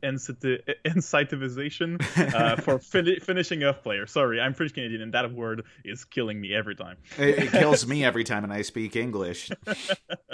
incentivization 0.03 2.33
uh, 2.33 2.55
for 2.57 2.79
fin- 2.79 3.19
finishing 3.21 3.63
off 3.63 3.83
players. 3.83 4.12
Sorry, 4.12 4.39
I'm 4.39 4.53
French 4.53 4.74
Canadian, 4.74 5.01
and 5.01 5.13
that 5.13 5.33
word 5.33 5.63
is 5.83 6.05
killing 6.05 6.39
me 6.39 6.53
every 6.53 6.75
time. 6.75 6.98
it, 7.17 7.39
it 7.39 7.51
kills 7.51 7.88
me 7.88 8.03
every 8.03 8.24
time, 8.25 8.43
and 8.43 8.53
I 8.53 8.62
speak 8.62 8.95
English. 8.95 9.50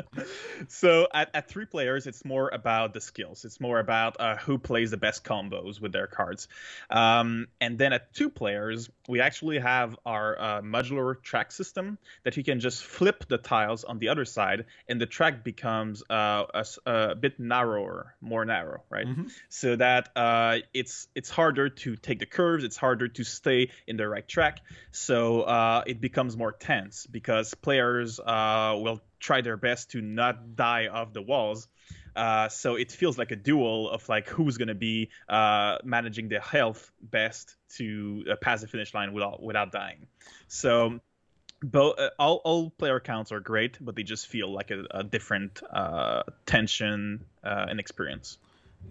so 0.68 1.08
at, 1.14 1.30
at 1.34 1.50
three 1.50 1.66
players, 1.66 2.08
it's 2.08 2.26
more 2.26 2.50
about 2.50 2.94
the 2.94 3.02
skills. 3.02 3.46
It's 3.46 3.60
more 3.60 3.80
about 3.80 4.20
uh, 4.20 4.38
who 4.38 4.58
plays 4.58 4.92
the 4.92 4.98
best 4.98 5.24
combos 5.24 5.80
with 5.80 5.92
their 5.92 6.08
cards. 6.08 6.48
Um, 6.90 7.48
and 7.62 7.78
then 7.78 7.94
at 7.94 8.14
two 8.14 8.30
players, 8.30 8.90
we 9.08 9.22
actually 9.22 9.60
have 9.60 9.96
our 10.06 10.40
uh, 10.40 10.62
modular 10.62 11.22
track 11.22 11.52
system 11.52 11.98
that 12.24 12.38
you 12.38 12.44
can 12.44 12.60
just 12.60 12.84
flip 12.84 13.26
the 13.28 13.38
tiles 13.38 13.84
on 13.84 14.00
the 14.00 14.10
other 14.10 14.26
side, 14.26 14.66
and 14.88 15.00
the 15.00 15.06
track 15.06 15.44
becomes 15.44 16.04
uh, 16.10 16.46
a, 16.54 16.66
a, 16.86 17.16
bit 17.16 17.40
narrower, 17.40 18.16
more 18.22 18.46
narrow, 18.46 18.84
right? 18.90 19.06
Mm-hmm 19.06 19.28
so 19.50 19.76
that 19.76 20.10
uh, 20.16 20.58
it's 20.74 21.08
it's 21.16 21.30
harder 21.30 21.70
to 21.70 21.96
take 21.96 22.20
the 22.20 22.26
curves, 22.26 22.64
it's 22.64 22.78
harder 22.78 23.08
to 23.08 23.24
stay 23.24 23.70
in 23.88 23.98
the 23.98 24.08
right 24.08 24.28
track, 24.28 24.62
so 24.92 25.42
uh, 25.42 25.84
it 25.86 26.02
becomes 26.02 26.38
more 26.38 26.52
tense 26.52 27.06
because 27.06 27.54
players 27.54 28.20
uh, 28.20 28.78
will 28.78 29.02
try 29.20 29.42
their 29.42 29.58
best 29.58 29.92
to 29.92 30.02
not 30.02 30.56
die 30.56 30.88
off 30.88 31.14
the 31.14 31.22
walls. 31.22 31.68
Uh, 32.16 32.48
so 32.48 32.76
it 32.76 32.92
feels 32.92 33.18
like 33.18 33.32
a 33.32 33.36
duel 33.36 33.90
of 33.90 34.08
like 34.08 34.30
who's 34.30 34.58
going 34.58 34.70
to 34.70 34.76
be 34.76 35.10
uh, 35.28 35.78
managing 35.84 36.30
the 36.30 36.40
health 36.40 36.92
best 37.02 37.58
to 37.68 38.24
uh, 38.32 38.36
pass 38.38 38.62
the 38.62 38.68
finish 38.68 38.94
line 38.94 39.12
without 39.14 39.44
without 39.44 39.72
dying. 39.72 40.08
So 40.48 41.02
both 41.62 42.00
uh, 42.00 42.10
all, 42.20 42.42
all 42.44 42.70
player 42.70 43.00
counts 43.00 43.32
are 43.32 43.40
great 43.40 43.78
but 43.84 43.96
they 43.96 44.04
just 44.04 44.28
feel 44.28 44.52
like 44.52 44.72
a, 44.72 44.86
a 44.92 45.04
different 45.04 45.62
uh, 45.72 46.24
tension 46.46 47.26
uh, 47.44 47.66
and 47.70 47.80
experience 47.80 48.38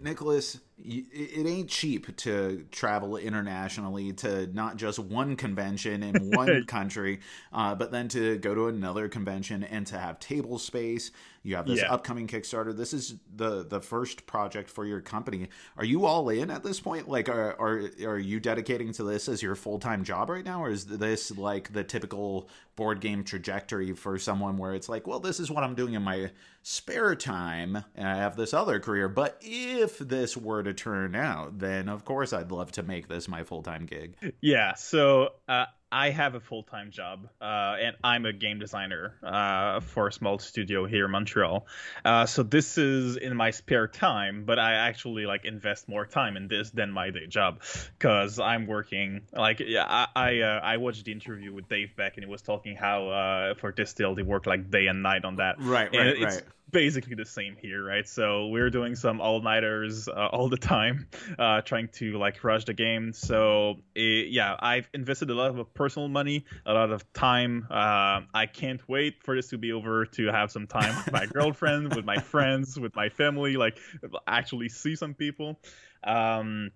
Nicolas, 0.01 0.63
it 0.77 1.47
ain't 1.47 1.69
cheap 1.69 2.17
to 2.17 2.67
travel 2.73 3.17
internationally 3.17 4.13
to 4.13 4.49
not 4.49 4.77
just 4.77 4.99
one 4.99 5.37
convention 5.37 6.03
in 6.03 6.31
one 6.33 6.65
country, 6.65 7.21
uh, 7.53 7.75
but 7.75 7.93
then 7.93 8.09
to 8.09 8.39
go 8.39 8.55
to 8.55 8.67
another 8.67 9.09
convention 9.09 9.63
and 9.63 9.87
to 9.87 9.99
have 9.99 10.19
table 10.19 10.59
space. 10.59 11.13
You 11.45 11.57
have 11.57 11.67
this 11.67 11.81
yeah. 11.81 11.93
upcoming 11.93 12.27
Kickstarter. 12.27 12.75
This 12.75 12.95
is 12.95 13.17
the 13.37 13.65
the 13.65 13.81
first 13.81 14.27
project 14.27 14.71
for 14.71 14.87
your 14.87 15.03
company. 15.03 15.49
Are 15.77 15.85
you 15.85 16.07
all 16.07 16.29
in 16.31 16.51
at 16.51 16.65
this 16.65 16.81
point? 16.81 17.07
Like, 17.07 17.29
are 17.29 17.55
are 17.61 17.91
are 18.07 18.19
you 18.19 18.41
dedicating 18.41 18.93
to 18.95 19.05
this 19.05 19.29
as 19.29 19.43
your 19.43 19.55
full 19.55 19.79
time 19.79 20.05
job 20.05 20.31
right 20.31 20.45
now, 20.45 20.65
or 20.65 20.71
is 20.71 20.87
this 20.87 21.37
like 21.37 21.73
the 21.73 21.85
typical 21.85 22.49
board 22.77 23.01
game 23.01 23.23
trajectory 23.23 23.93
for 23.93 24.19
someone 24.19 24.57
where 24.57 24.75
it's 24.75 24.89
like, 24.89 25.07
well, 25.07 25.21
this 25.21 25.39
is 25.39 25.51
what 25.51 25.63
I'm 25.63 25.75
doing 25.75 25.95
in 25.95 26.03
my 26.03 26.31
spare 26.63 27.15
time, 27.15 27.85
and 27.95 28.09
I 28.09 28.17
have 28.17 28.37
this 28.37 28.55
other 28.55 28.81
career. 28.81 29.09
But 29.09 29.39
if 29.43 29.99
this 29.99 30.37
were 30.37 30.63
to 30.65 30.75
turn 30.75 31.15
out, 31.15 31.59
then 31.59 31.89
of 31.89 32.05
course 32.05 32.33
I'd 32.33 32.51
love 32.51 32.73
to 32.73 32.83
make 32.83 33.09
this 33.09 33.29
my 33.29 33.45
full 33.45 33.63
time 33.63 33.87
gig. 33.87 34.17
Yeah. 34.41 34.75
So 34.75 35.31
uh, 35.49 35.67
I 35.95 36.11
have 36.11 36.35
a 36.35 36.41
full 36.41 36.65
time 36.65 36.91
job, 36.91 37.29
uh, 37.41 37.77
and 37.81 37.97
I'm 38.03 38.27
a 38.27 38.33
game 38.33 38.59
designer 38.59 39.15
uh, 39.23 39.79
for 39.79 40.09
a 40.09 40.13
small 40.13 40.41
studio 40.41 40.87
here 40.87 41.05
in 41.05 41.13
Montreal. 41.13 41.69
Uh, 42.05 42.27
so 42.27 42.43
this 42.43 42.79
is 42.79 43.17
in 43.17 43.37
my 43.37 43.53
spare 43.53 43.87
time, 43.87 44.45
but 44.45 44.59
I 44.59 44.89
actually 44.89 45.25
like 45.25 45.45
invest 45.45 45.89
more 45.89 46.05
time 46.05 46.37
in 46.37 46.49
this 46.49 46.71
than 46.71 46.91
my 46.91 47.11
day 47.11 47.29
job 47.29 47.63
because 47.97 48.41
I'm 48.41 48.67
working. 48.67 49.21
Like, 49.33 49.61
yeah, 49.61 49.85
I 49.89 50.09
I, 50.17 50.41
uh, 50.41 50.61
I, 50.65 50.77
watched 50.79 51.05
the 51.05 51.13
interview 51.13 51.55
with 51.55 51.69
Dave 51.69 51.95
Beck, 51.95 52.17
and 52.17 52.25
he 52.25 52.31
was 52.31 52.43
talking 52.43 52.75
how 52.75 53.09
uh, 53.11 53.55
for 53.55 53.71
deal 53.71 54.17
they 54.17 54.23
work 54.23 54.47
like 54.47 54.73
day 54.73 54.89
and 54.89 55.01
night 55.01 55.25
on 55.25 55.37
that. 55.37 55.57
Right, 55.61 55.95
right, 55.95 56.21
right 56.21 56.43
basically 56.71 57.15
the 57.15 57.25
same 57.25 57.57
here, 57.61 57.85
right? 57.85 58.07
So 58.09 58.49
we're 58.49 58.71
doing 58.71 58.95
some 58.95 59.21
all 59.21 59.41
nighters 59.41 60.09
uh, 60.09 60.13
all 60.33 60.49
the 60.49 60.57
time, 60.57 61.09
uh, 61.39 61.61
trying 61.61 61.89
to 61.95 62.19
like 62.19 62.43
rush 62.43 62.65
the 62.65 62.75
game. 62.75 63.13
So 63.13 63.77
it, 63.95 64.29
yeah, 64.31 64.57
I've 64.59 64.89
invested 64.95 65.31
a 65.31 65.35
lot 65.35 65.59
of 65.59 65.75
personal 65.75 66.09
money, 66.09 66.45
a 66.67 66.73
lot 66.73 66.91
of 66.91 67.11
time. 67.13 67.67
Uh, 67.71 68.23
I 68.33 68.47
can't 68.53 68.87
wait 68.89 69.23
for 69.23 69.37
this 69.37 69.49
to 69.51 69.59
be 69.59 69.73
over 69.73 70.07
to 70.07 70.27
have 70.27 70.51
some 70.51 70.67
time 70.67 70.95
with 70.97 71.13
my 71.13 71.27
girlfriend, 71.33 71.95
with 71.95 72.05
my 72.05 72.19
friends, 72.19 72.79
with 72.79 72.95
my 72.97 73.09
family, 73.09 73.57
like 73.57 73.79
actually 74.27 74.69
see 74.69 74.97
some 74.97 75.15
people. 75.15 75.61
Um, 76.03 76.71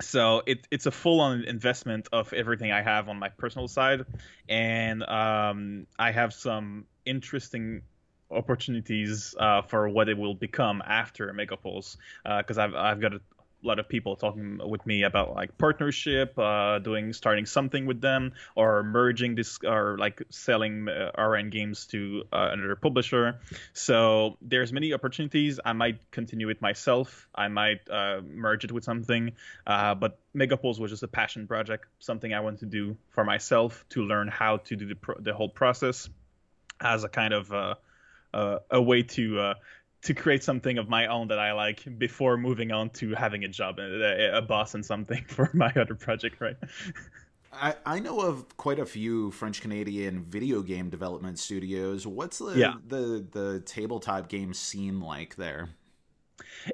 so 0.00 0.42
it, 0.46 0.66
it's 0.70 0.84
a 0.84 0.90
full-on 0.90 1.44
investment 1.44 2.08
of 2.12 2.32
everything 2.34 2.70
I 2.70 2.82
have 2.82 3.08
on 3.08 3.18
my 3.18 3.30
personal 3.30 3.66
side, 3.66 4.04
and 4.46 5.02
um, 5.02 5.86
I 5.98 6.10
have 6.10 6.34
some 6.34 6.84
interesting 7.06 7.82
opportunities 8.30 9.34
uh, 9.38 9.62
for 9.62 9.88
what 9.88 10.08
it 10.08 10.18
will 10.18 10.34
become 10.34 10.82
after 10.86 11.32
Megapulse 11.32 11.96
because 12.24 12.58
uh, 12.58 12.62
I've 12.62 12.74
I've 12.74 13.00
got 13.00 13.14
a 13.14 13.20
lot 13.62 13.78
of 13.78 13.88
people 13.88 14.16
talking 14.16 14.60
with 14.64 14.86
me 14.86 15.02
about 15.02 15.34
like 15.34 15.56
partnership, 15.58 16.38
uh, 16.38 16.78
doing 16.78 17.12
starting 17.12 17.46
something 17.46 17.86
with 17.86 18.00
them, 18.00 18.32
or 18.54 18.82
merging 18.82 19.34
this, 19.34 19.58
or 19.64 19.96
like 19.98 20.22
selling 20.30 20.88
uh, 20.88 21.10
Orion 21.18 21.50
games 21.50 21.86
to 21.86 22.24
uh, 22.32 22.50
another 22.52 22.76
publisher. 22.76 23.40
So 23.72 24.36
there's 24.42 24.72
many 24.72 24.92
opportunities. 24.92 25.58
I 25.64 25.72
might 25.72 25.98
continue 26.10 26.48
it 26.50 26.60
myself. 26.60 27.28
I 27.34 27.48
might 27.48 27.88
uh, 27.90 28.20
merge 28.24 28.64
it 28.64 28.72
with 28.72 28.84
something. 28.84 29.32
But 29.64 30.18
Megapulse 30.34 30.78
was 30.78 30.90
just 30.90 31.02
a 31.02 31.08
passion 31.08 31.46
project, 31.46 31.86
something 31.98 32.32
I 32.32 32.40
want 32.40 32.60
to 32.60 32.66
do 32.66 32.96
for 33.10 33.24
myself 33.24 33.84
to 33.90 34.02
learn 34.02 34.28
how 34.28 34.58
to 34.58 34.76
do 34.76 34.86
the 34.86 34.96
pro- 34.96 35.18
the 35.18 35.34
whole 35.34 35.48
process 35.48 36.08
as 36.80 37.04
a 37.04 37.08
kind 37.08 37.32
of 37.32 37.76
uh, 38.36 38.38
uh, 38.38 38.58
a 38.70 38.82
way 38.82 39.02
to 39.02 39.40
uh, 39.40 39.54
to 40.02 40.14
create 40.14 40.44
something 40.44 40.78
of 40.78 40.88
my 40.88 41.06
own 41.06 41.28
that 41.28 41.38
I 41.38 41.52
like 41.52 41.84
before 41.98 42.36
moving 42.36 42.70
on 42.70 42.90
to 42.90 43.14
having 43.14 43.44
a 43.44 43.48
job, 43.48 43.78
a, 43.78 44.38
a 44.38 44.42
boss, 44.42 44.74
and 44.74 44.84
something 44.84 45.24
for 45.28 45.50
my 45.54 45.72
other 45.74 45.94
project, 45.94 46.40
right? 46.40 46.56
I, 47.52 47.74
I 47.86 47.98
know 48.00 48.20
of 48.20 48.56
quite 48.58 48.78
a 48.78 48.84
few 48.84 49.30
French 49.30 49.62
Canadian 49.62 50.24
video 50.24 50.60
game 50.60 50.90
development 50.90 51.38
studios. 51.38 52.06
What's 52.06 52.38
the, 52.38 52.52
yeah. 52.54 52.74
the 52.86 53.26
the 53.32 53.60
tabletop 53.60 54.28
game 54.28 54.52
scene 54.52 55.00
like 55.00 55.36
there? 55.36 55.70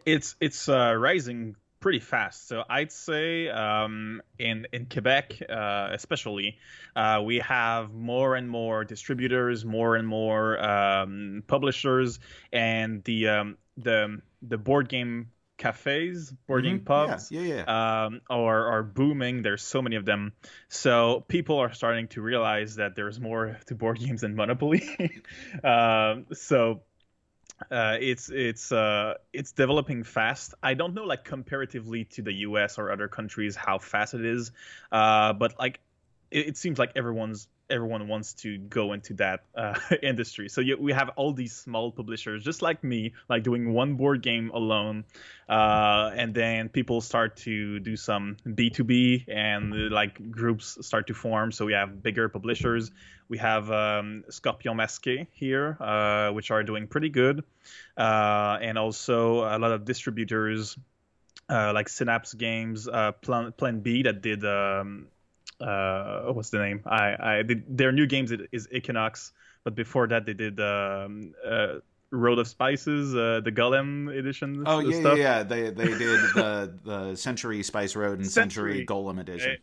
It's 0.04 0.34
it's 0.40 0.68
uh, 0.68 0.94
rising 0.98 1.54
pretty 1.82 1.98
fast. 1.98 2.48
So 2.48 2.64
I'd 2.70 2.90
say 2.90 3.48
um, 3.48 4.22
in 4.38 4.66
in 4.72 4.86
Quebec, 4.86 5.42
uh, 5.50 5.88
especially, 5.92 6.56
uh, 6.96 7.20
we 7.22 7.40
have 7.40 7.92
more 7.92 8.36
and 8.36 8.48
more 8.48 8.84
distributors, 8.84 9.66
more 9.66 9.96
and 9.96 10.08
more 10.08 10.58
um, 10.64 11.42
publishers, 11.46 12.20
and 12.52 13.04
the 13.04 13.28
um, 13.28 13.58
the 13.76 14.22
the 14.40 14.56
board 14.56 14.88
game 14.88 15.30
cafes, 15.58 16.32
board 16.46 16.64
game 16.64 16.78
mm-hmm. 16.78 16.84
pubs, 16.84 17.30
yeah, 17.30 17.40
yeah, 17.40 17.64
yeah. 17.66 18.04
Um, 18.06 18.20
are 18.30 18.66
are 18.66 18.82
booming. 18.82 19.42
There's 19.42 19.62
so 19.62 19.82
many 19.82 19.96
of 19.96 20.06
them, 20.06 20.32
so 20.68 21.24
people 21.28 21.58
are 21.58 21.72
starting 21.74 22.08
to 22.08 22.22
realize 22.22 22.76
that 22.76 22.96
there's 22.96 23.20
more 23.20 23.58
to 23.66 23.74
board 23.74 23.98
games 24.04 24.22
than 24.22 24.34
Monopoly. 24.34 24.82
um, 25.64 26.26
so 26.32 26.82
uh, 27.70 27.96
it's 28.00 28.30
it's 28.30 28.72
uh, 28.72 29.14
it's 29.32 29.52
developing 29.52 30.04
fast. 30.04 30.54
I 30.62 30.74
don't 30.74 30.94
know 30.94 31.04
like 31.04 31.24
comparatively 31.24 32.04
to 32.04 32.22
the 32.22 32.32
U.S. 32.46 32.78
or 32.78 32.90
other 32.90 33.08
countries 33.08 33.56
how 33.56 33.78
fast 33.78 34.14
it 34.14 34.24
is, 34.24 34.52
uh, 34.90 35.32
but 35.32 35.58
like 35.58 35.80
it, 36.30 36.48
it 36.48 36.56
seems 36.56 36.78
like 36.78 36.92
everyone's 36.96 37.48
everyone 37.72 38.06
wants 38.06 38.34
to 38.34 38.58
go 38.58 38.92
into 38.92 39.14
that 39.14 39.44
uh, 39.56 39.74
industry. 40.02 40.48
So 40.48 40.60
you, 40.60 40.76
we 40.78 40.92
have 40.92 41.08
all 41.16 41.32
these 41.32 41.56
small 41.56 41.90
publishers, 41.90 42.44
just 42.44 42.60
like 42.60 42.84
me, 42.84 43.14
like 43.28 43.42
doing 43.42 43.72
one 43.72 43.94
board 43.94 44.22
game 44.22 44.50
alone, 44.50 45.04
uh, 45.48 46.10
and 46.14 46.34
then 46.34 46.68
people 46.68 47.00
start 47.00 47.38
to 47.38 47.80
do 47.80 47.96
some 47.96 48.36
B2B, 48.46 49.24
and 49.28 49.90
like 49.90 50.30
groups 50.30 50.78
start 50.82 51.06
to 51.06 51.14
form. 51.14 51.50
So 51.50 51.64
we 51.64 51.72
have 51.72 52.02
bigger 52.02 52.28
publishers. 52.28 52.92
We 53.28 53.38
have 53.38 53.70
um, 53.70 54.24
Scorpion 54.28 54.76
Masqué 54.76 55.26
here, 55.32 55.78
uh, 55.80 56.30
which 56.32 56.50
are 56.50 56.62
doing 56.62 56.86
pretty 56.86 57.08
good, 57.08 57.42
uh, 57.96 58.58
and 58.60 58.76
also 58.76 59.40
a 59.40 59.58
lot 59.58 59.72
of 59.72 59.84
distributors. 59.84 60.76
Uh, 61.48 61.72
like 61.74 61.88
Synapse 61.88 62.32
Games, 62.32 62.88
uh, 62.88 63.12
Plan, 63.12 63.52
Plan 63.52 63.80
B 63.80 64.04
that 64.04 64.22
did 64.22 64.42
um, 64.44 65.08
uh, 65.62 66.32
what's 66.32 66.50
the 66.50 66.58
name? 66.58 66.82
I, 66.86 67.38
I 67.38 67.42
did 67.42 67.76
their 67.76 67.92
new 67.92 68.06
games 68.06 68.32
is 68.52 68.68
Equinox, 68.72 69.32
but 69.64 69.74
before 69.74 70.06
that 70.08 70.26
they 70.26 70.34
did 70.34 70.60
um, 70.60 71.34
uh, 71.44 71.76
Road 72.10 72.38
of 72.38 72.46
Spices, 72.46 73.14
uh, 73.14 73.40
the 73.42 73.50
Golem 73.52 74.16
edition. 74.16 74.64
Oh 74.66 74.80
yeah, 74.80 75.00
stuff. 75.00 75.18
yeah, 75.18 75.42
They 75.42 75.70
they 75.70 75.86
did 75.98 76.20
the 76.34 76.78
the 76.84 77.16
Century 77.16 77.62
Spice 77.62 77.96
Road 77.96 78.18
and 78.18 78.30
Century, 78.30 78.72
Century 78.72 78.86
Golem 78.86 79.20
edition. 79.20 79.56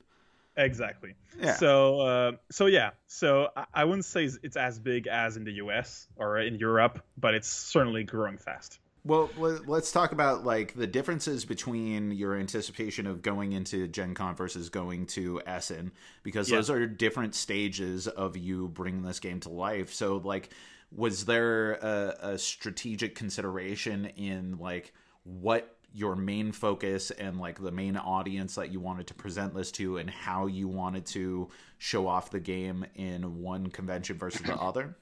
Exactly. 0.57 1.15
Yeah. 1.39 1.55
So 1.55 2.01
uh, 2.01 2.31
so 2.51 2.65
yeah. 2.65 2.91
So 3.07 3.49
I 3.73 3.85
wouldn't 3.85 4.05
say 4.05 4.29
it's 4.43 4.57
as 4.57 4.79
big 4.79 5.07
as 5.07 5.37
in 5.37 5.43
the 5.43 5.53
U.S. 5.53 6.07
or 6.17 6.39
in 6.39 6.55
Europe, 6.55 7.03
but 7.17 7.33
it's 7.33 7.47
certainly 7.47 8.03
growing 8.03 8.37
fast. 8.37 8.79
Well, 9.05 9.29
let's 9.37 9.91
talk 9.91 10.11
about 10.11 10.43
like 10.43 10.73
the 10.73 10.87
differences 10.87 11.45
between 11.45 12.11
your 12.11 12.35
anticipation 12.35 13.07
of 13.07 13.21
going 13.21 13.53
into 13.53 13.87
Gen 13.87 14.13
Con 14.13 14.35
versus 14.35 14.69
going 14.69 15.05
to 15.07 15.41
Essen, 15.45 15.91
because 16.21 16.49
yeah. 16.49 16.57
those 16.57 16.69
are 16.69 16.85
different 16.85 17.33
stages 17.33 18.07
of 18.07 18.35
you 18.35 18.67
bringing 18.67 19.03
this 19.03 19.19
game 19.19 19.39
to 19.41 19.49
life. 19.49 19.93
So, 19.93 20.17
like, 20.17 20.49
was 20.91 21.25
there 21.25 21.73
a, 21.73 22.15
a 22.33 22.37
strategic 22.37 23.15
consideration 23.15 24.05
in 24.17 24.57
like 24.59 24.93
what 25.23 25.75
your 25.93 26.15
main 26.15 26.51
focus 26.51 27.11
and 27.11 27.39
like 27.39 27.59
the 27.61 27.71
main 27.71 27.97
audience 27.97 28.55
that 28.55 28.71
you 28.71 28.79
wanted 28.79 29.07
to 29.07 29.13
present 29.13 29.55
this 29.55 29.71
to 29.71 29.97
and 29.97 30.09
how 30.09 30.45
you 30.45 30.67
wanted 30.67 31.05
to 31.05 31.49
show 31.77 32.07
off 32.07 32.29
the 32.31 32.39
game 32.39 32.85
in 32.95 33.41
one 33.41 33.67
convention 33.67 34.17
versus 34.17 34.41
the 34.41 34.55
other? 34.61 34.95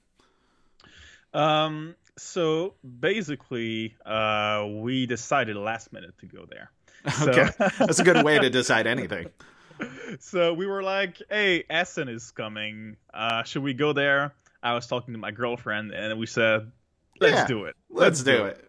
Um, 1.33 1.95
so 2.17 2.73
basically, 2.99 3.95
uh, 4.05 4.67
we 4.69 5.05
decided 5.05 5.55
last 5.55 5.93
minute 5.93 6.17
to 6.19 6.25
go 6.25 6.45
there. 6.49 6.71
Okay, 7.21 7.47
so... 7.57 7.85
that's 7.85 7.99
a 7.99 8.03
good 8.03 8.25
way 8.25 8.37
to 8.39 8.49
decide 8.49 8.85
anything. 8.95 9.27
So 10.19 10.53
we 10.53 10.65
were 10.65 10.83
like, 10.83 11.21
"Hey, 11.29 11.63
Essen 11.69 12.09
is 12.09 12.31
coming. 12.31 12.97
Uh, 13.13 13.43
should 13.43 13.63
we 13.63 13.73
go 13.73 13.93
there?" 13.93 14.33
I 14.61 14.73
was 14.73 14.87
talking 14.87 15.13
to 15.13 15.19
my 15.19 15.31
girlfriend, 15.31 15.91
and 15.93 16.19
we 16.19 16.25
said, 16.25 16.71
"Let's 17.21 17.35
yeah, 17.35 17.47
do 17.47 17.65
it. 17.65 17.75
Let's, 17.89 18.01
let's 18.01 18.23
do, 18.23 18.37
do 18.37 18.45
it." 18.45 18.57
it. 18.57 18.67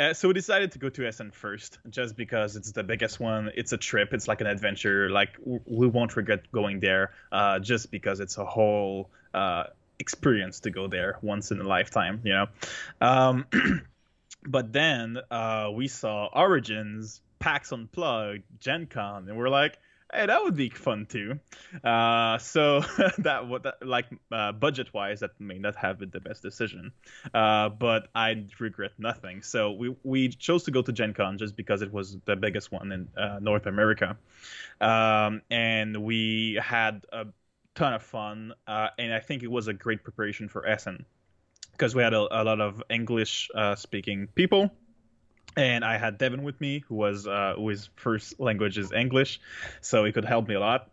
Uh, 0.00 0.14
so 0.14 0.28
we 0.28 0.34
decided 0.34 0.72
to 0.72 0.78
go 0.78 0.88
to 0.88 1.06
Essen 1.06 1.30
first, 1.30 1.78
just 1.90 2.16
because 2.16 2.56
it's 2.56 2.72
the 2.72 2.82
biggest 2.82 3.20
one. 3.20 3.50
It's 3.54 3.72
a 3.72 3.76
trip. 3.76 4.12
It's 4.12 4.26
like 4.26 4.40
an 4.40 4.46
adventure. 4.46 5.10
Like 5.10 5.36
we 5.44 5.86
won't 5.86 6.16
regret 6.16 6.50
going 6.52 6.80
there, 6.80 7.12
uh, 7.30 7.60
just 7.60 7.90
because 7.90 8.18
it's 8.20 8.36
a 8.38 8.44
whole 8.44 9.10
uh, 9.34 9.64
experience 10.00 10.60
to 10.60 10.70
go 10.70 10.88
there 10.88 11.18
once 11.22 11.50
in 11.50 11.60
a 11.60 11.64
lifetime, 11.64 12.20
you 12.24 12.32
know. 12.32 12.46
Um, 13.00 13.46
but 14.46 14.72
then 14.72 15.18
uh, 15.30 15.70
we 15.72 15.86
saw 15.88 16.28
Origins, 16.32 17.20
PAX 17.38 17.72
Unplugged, 17.72 18.42
Gen 18.58 18.86
Con, 18.86 19.28
and 19.28 19.36
we're 19.36 19.48
like, 19.48 19.78
hey, 20.12 20.26
that 20.26 20.42
would 20.42 20.56
be 20.56 20.70
fun 20.70 21.06
too. 21.06 21.38
Uh, 21.84 22.38
so 22.38 22.80
that 23.18 23.46
what 23.48 23.66
like 23.82 24.06
uh, 24.32 24.52
budget 24.52 24.92
wise, 24.92 25.20
that 25.20 25.30
may 25.38 25.58
not 25.58 25.76
have 25.76 25.98
been 25.98 26.10
the 26.10 26.20
best 26.20 26.42
decision, 26.42 26.92
uh, 27.34 27.68
but 27.68 28.08
I 28.14 28.46
regret 28.58 28.92
nothing. 28.98 29.42
So 29.42 29.72
we 29.72 29.96
we 30.02 30.28
chose 30.28 30.64
to 30.64 30.70
go 30.70 30.82
to 30.82 30.92
Gen 30.92 31.14
Con 31.14 31.38
just 31.38 31.56
because 31.56 31.82
it 31.82 31.92
was 31.92 32.16
the 32.24 32.36
biggest 32.36 32.72
one 32.72 32.92
in 32.92 33.08
uh, 33.16 33.38
North 33.40 33.66
America, 33.66 34.16
um, 34.80 35.42
and 35.50 36.02
we 36.02 36.58
had 36.62 37.04
a 37.12 37.26
ton 37.74 37.94
of 37.94 38.02
fun, 38.02 38.52
uh, 38.66 38.88
and 38.98 39.12
I 39.12 39.20
think 39.20 39.42
it 39.42 39.50
was 39.50 39.68
a 39.68 39.72
great 39.72 40.02
preparation 40.02 40.48
for 40.48 40.66
Essen 40.66 41.04
because 41.72 41.94
we 41.94 42.02
had 42.02 42.14
a, 42.14 42.42
a 42.42 42.42
lot 42.44 42.60
of 42.60 42.82
English 42.90 43.50
uh, 43.54 43.74
speaking 43.74 44.28
people. 44.34 44.70
And 45.56 45.84
I 45.84 45.98
had 45.98 46.18
Devin 46.18 46.44
with 46.44 46.60
me, 46.60 46.84
who 46.86 46.94
was 46.94 47.26
uh, 47.26 47.54
whose 47.56 47.90
first 47.96 48.38
language 48.38 48.78
is 48.78 48.92
English, 48.92 49.40
so 49.80 50.04
he 50.04 50.12
could 50.12 50.24
help 50.24 50.46
me 50.46 50.54
a 50.54 50.60
lot 50.60 50.90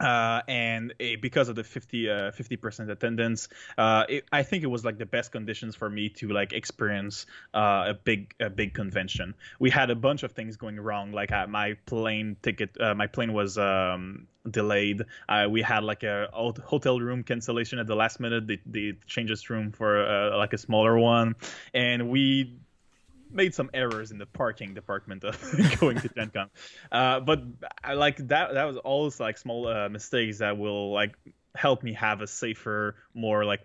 uh, 0.00 0.42
and 0.46 0.92
because 1.20 1.48
of 1.48 1.56
the 1.56 1.64
50 1.64 2.10
uh, 2.10 2.30
percent 2.60 2.90
attendance, 2.90 3.48
uh, 3.78 4.04
it, 4.08 4.24
I 4.30 4.42
think 4.42 4.62
it 4.62 4.66
was 4.66 4.84
like 4.84 4.98
the 4.98 5.06
best 5.06 5.32
conditions 5.32 5.74
for 5.74 5.88
me 5.88 6.10
to 6.10 6.28
like 6.28 6.52
experience 6.52 7.26
uh, 7.54 7.84
a 7.88 7.94
big 7.94 8.34
a 8.40 8.50
big 8.50 8.74
convention. 8.74 9.34
We 9.58 9.70
had 9.70 9.90
a 9.90 9.94
bunch 9.94 10.22
of 10.22 10.32
things 10.32 10.56
going 10.56 10.78
wrong, 10.78 11.12
like 11.12 11.32
uh, 11.32 11.46
my 11.46 11.74
plane 11.86 12.36
ticket, 12.42 12.76
my 12.96 13.06
plane 13.06 13.32
was 13.32 13.56
um, 13.56 14.26
delayed. 14.48 15.02
we 15.48 15.62
had 15.62 15.82
like 15.82 16.02
a 16.02 16.28
hotel 16.32 17.00
room 17.00 17.22
cancellation 17.22 17.78
at 17.78 17.86
the 17.86 17.96
last 17.96 18.20
minute. 18.20 18.46
They, 18.46 18.60
they 18.66 18.92
changed 19.06 19.32
this 19.32 19.48
room 19.48 19.72
for 19.72 20.36
like 20.36 20.52
a 20.52 20.58
smaller 20.58 20.98
one, 20.98 21.36
and 21.72 22.10
we 22.10 22.58
made 23.36 23.54
some 23.54 23.70
errors 23.72 24.10
in 24.10 24.18
the 24.18 24.26
parking 24.26 24.74
department 24.74 25.24
of 25.24 25.38
going 25.80 26.00
to 26.00 26.08
Gen 26.08 26.30
Con. 26.30 26.50
Uh, 26.90 27.20
but 27.20 27.42
I 27.84 27.94
like 27.94 28.16
that 28.28 28.54
that 28.54 28.64
was 28.64 28.76
all 28.78 29.12
like 29.20 29.38
small 29.38 29.68
uh, 29.68 29.88
mistakes 29.88 30.38
that 30.38 30.58
will 30.58 30.92
like 30.92 31.14
help 31.54 31.82
me 31.82 31.92
have 31.94 32.20
a 32.20 32.26
safer, 32.26 32.96
more 33.14 33.44
like 33.44 33.60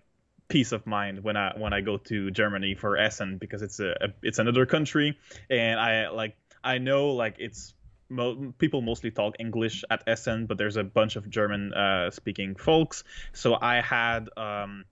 peace 0.47 0.73
of 0.73 0.85
mind 0.85 1.23
when 1.23 1.37
I 1.37 1.53
when 1.57 1.73
I 1.73 1.81
go 1.81 1.97
to 1.97 2.29
Germany 2.29 2.75
for 2.75 2.97
Essen 2.97 3.37
because 3.37 3.61
it's 3.61 3.79
a, 3.79 3.91
a 4.01 4.07
it's 4.21 4.37
another 4.37 4.65
country 4.65 5.17
and 5.49 5.79
I 5.79 6.09
like 6.09 6.35
I 6.63 6.77
know 6.77 7.11
like 7.11 7.37
it's 7.39 7.73
Mo- 8.11 8.53
people 8.57 8.81
mostly 8.81 9.09
talk 9.09 9.35
English 9.39 9.85
at 9.89 10.03
Essen, 10.05 10.45
but 10.45 10.57
there's 10.57 10.75
a 10.75 10.83
bunch 10.83 11.15
of 11.15 11.29
German 11.29 11.73
uh, 11.73 12.11
speaking 12.11 12.55
folks. 12.55 13.05
So 13.31 13.57
I 13.59 13.79
had 13.79 14.27
um, 14.35 14.83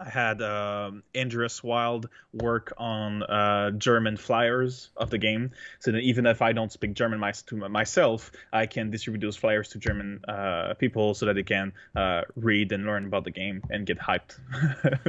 I 0.00 0.08
had 0.08 0.40
um, 0.40 1.02
Andreas 1.14 1.62
Wild 1.62 2.08
work 2.32 2.72
on 2.78 3.22
uh, 3.22 3.70
German 3.72 4.16
flyers 4.16 4.90
of 4.96 5.10
the 5.10 5.18
game, 5.18 5.50
so 5.78 5.92
that 5.92 5.98
even 5.98 6.26
if 6.26 6.40
I 6.40 6.52
don't 6.52 6.72
speak 6.72 6.94
German 6.94 7.18
my, 7.18 7.32
to 7.32 7.68
myself, 7.68 8.32
I 8.52 8.66
can 8.66 8.90
distribute 8.90 9.20
those 9.20 9.36
flyers 9.36 9.68
to 9.70 9.78
German 9.78 10.24
uh, 10.26 10.74
people 10.78 11.12
so 11.12 11.26
that 11.26 11.34
they 11.34 11.42
can 11.42 11.72
uh, 11.94 12.22
read 12.34 12.72
and 12.72 12.86
learn 12.86 13.04
about 13.06 13.24
the 13.24 13.30
game 13.30 13.62
and 13.68 13.86
get 13.86 13.98
hyped. 13.98 14.38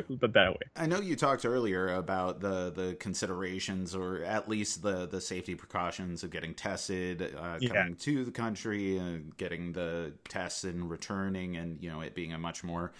but 0.19 0.34
that 0.34 0.51
way. 0.51 0.62
I 0.75 0.88
know 0.88 0.99
you 0.99 1.15
talked 1.15 1.45
earlier 1.45 1.95
about 1.95 2.41
the 2.41 2.71
the 2.71 2.95
considerations, 2.99 3.95
or 3.95 4.23
at 4.23 4.49
least 4.49 4.82
the 4.82 5.06
the 5.06 5.21
safety 5.21 5.56
precautions 5.56 6.23
of 6.23 6.32
getting 6.32 6.54
tested, 6.54 7.34
uh, 7.38 7.60
coming 7.60 7.62
yeah. 7.62 7.89
to 7.97 8.25
the 8.25 8.32
country, 8.32 8.97
and 8.97 9.36
getting 9.38 9.71
the 9.71 10.12
tests 10.27 10.65
and 10.65 10.89
returning, 10.89 11.56
and 11.56 11.82
you 11.82 11.89
know 11.89 12.01
it 12.01 12.13
being 12.13 12.34
a 12.34 12.38
much 12.38 12.63
more 12.63 12.91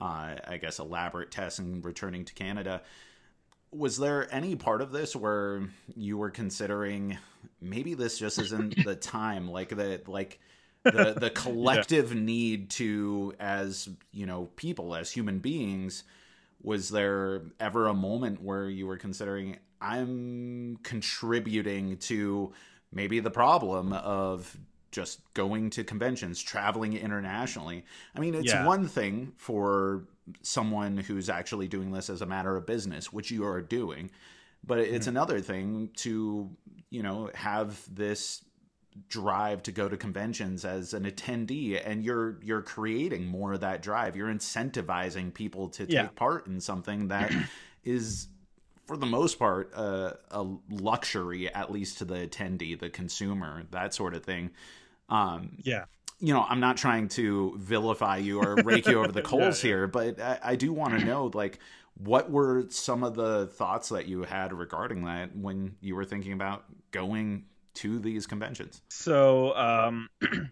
uh, 0.00 0.34
I 0.46 0.58
guess, 0.60 0.78
elaborate 0.78 1.30
tests 1.30 1.58
and 1.58 1.84
returning 1.84 2.24
to 2.24 2.34
Canada. 2.34 2.82
Was 3.70 3.98
there 3.98 4.32
any 4.32 4.56
part 4.56 4.80
of 4.80 4.92
this 4.92 5.14
where 5.16 5.68
you 5.94 6.18
were 6.18 6.30
considering 6.30 7.18
maybe 7.60 7.94
this 7.94 8.18
just 8.18 8.38
isn't 8.38 8.84
the 8.84 8.96
time, 8.96 9.48
like 9.50 9.70
the 9.70 10.00
like 10.06 10.38
the 10.84 11.14
the 11.18 11.30
collective 11.30 12.12
yeah. 12.12 12.20
need 12.20 12.70
to, 12.70 13.34
as 13.40 13.88
you 14.12 14.26
know, 14.26 14.50
people 14.56 14.94
as 14.94 15.10
human 15.10 15.38
beings? 15.38 16.04
Was 16.62 16.88
there 16.88 17.42
ever 17.60 17.86
a 17.86 17.94
moment 17.94 18.42
where 18.42 18.68
you 18.68 18.86
were 18.86 18.96
considering 18.96 19.58
I'm 19.80 20.78
contributing 20.82 21.98
to 21.98 22.52
maybe 22.92 23.20
the 23.20 23.30
problem 23.30 23.92
of 23.92 24.56
just 24.90 25.20
going 25.34 25.70
to 25.70 25.84
conventions, 25.84 26.42
traveling 26.42 26.94
internationally. 26.94 27.84
I 28.14 28.20
mean, 28.20 28.34
it's 28.34 28.52
yeah. 28.52 28.66
one 28.66 28.88
thing 28.88 29.32
for 29.36 30.04
someone 30.42 30.96
who's 30.96 31.28
actually 31.28 31.68
doing 31.68 31.92
this 31.92 32.10
as 32.10 32.22
a 32.22 32.26
matter 32.26 32.56
of 32.56 32.66
business, 32.66 33.12
which 33.12 33.30
you 33.30 33.44
are 33.46 33.60
doing, 33.60 34.10
but 34.64 34.78
it's 34.78 35.06
mm-hmm. 35.06 35.16
another 35.16 35.40
thing 35.40 35.90
to, 35.96 36.50
you 36.90 37.02
know, 37.02 37.30
have 37.34 37.82
this 37.94 38.44
drive 39.08 39.62
to 39.62 39.72
go 39.72 39.88
to 39.88 39.96
conventions 39.96 40.64
as 40.64 40.94
an 40.94 41.04
attendee 41.04 41.80
and 41.84 42.02
you're 42.02 42.38
you're 42.42 42.62
creating 42.62 43.26
more 43.26 43.52
of 43.52 43.60
that 43.60 43.82
drive 43.82 44.16
you're 44.16 44.32
incentivizing 44.32 45.34
people 45.34 45.68
to 45.68 45.84
yeah. 45.84 46.02
take 46.02 46.14
part 46.14 46.46
in 46.46 46.58
something 46.58 47.08
that 47.08 47.30
is 47.84 48.28
for 48.86 48.96
the 48.96 49.06
most 49.06 49.38
part 49.38 49.72
uh, 49.74 50.12
a 50.30 50.46
luxury 50.70 51.52
at 51.52 51.70
least 51.70 51.98
to 51.98 52.04
the 52.04 52.26
attendee 52.26 52.78
the 52.78 52.88
consumer 52.88 53.64
that 53.70 53.92
sort 53.94 54.14
of 54.14 54.24
thing 54.24 54.50
um, 55.08 55.56
yeah. 55.62 55.84
You 56.18 56.32
know, 56.32 56.44
I'm 56.48 56.60
not 56.60 56.76
trying 56.76 57.08
to 57.08 57.54
vilify 57.58 58.16
you 58.18 58.40
or 58.40 58.56
rake 58.64 58.86
you 58.86 58.98
over 59.00 59.12
the 59.12 59.22
coals 59.22 59.62
yeah, 59.62 59.68
yeah. 59.68 59.76
here, 59.76 59.86
but 59.86 60.20
I, 60.20 60.38
I 60.42 60.56
do 60.56 60.72
want 60.72 60.98
to 60.98 61.04
know, 61.04 61.30
like, 61.34 61.58
what 61.98 62.30
were 62.30 62.66
some 62.70 63.02
of 63.02 63.14
the 63.14 63.46
thoughts 63.46 63.90
that 63.90 64.06
you 64.06 64.22
had 64.22 64.52
regarding 64.52 65.04
that 65.04 65.36
when 65.36 65.76
you 65.80 65.94
were 65.94 66.04
thinking 66.04 66.32
about 66.32 66.64
going 66.90 67.44
to 67.74 67.98
these 67.98 68.26
conventions? 68.26 68.80
So, 68.88 69.54
um, 69.56 70.08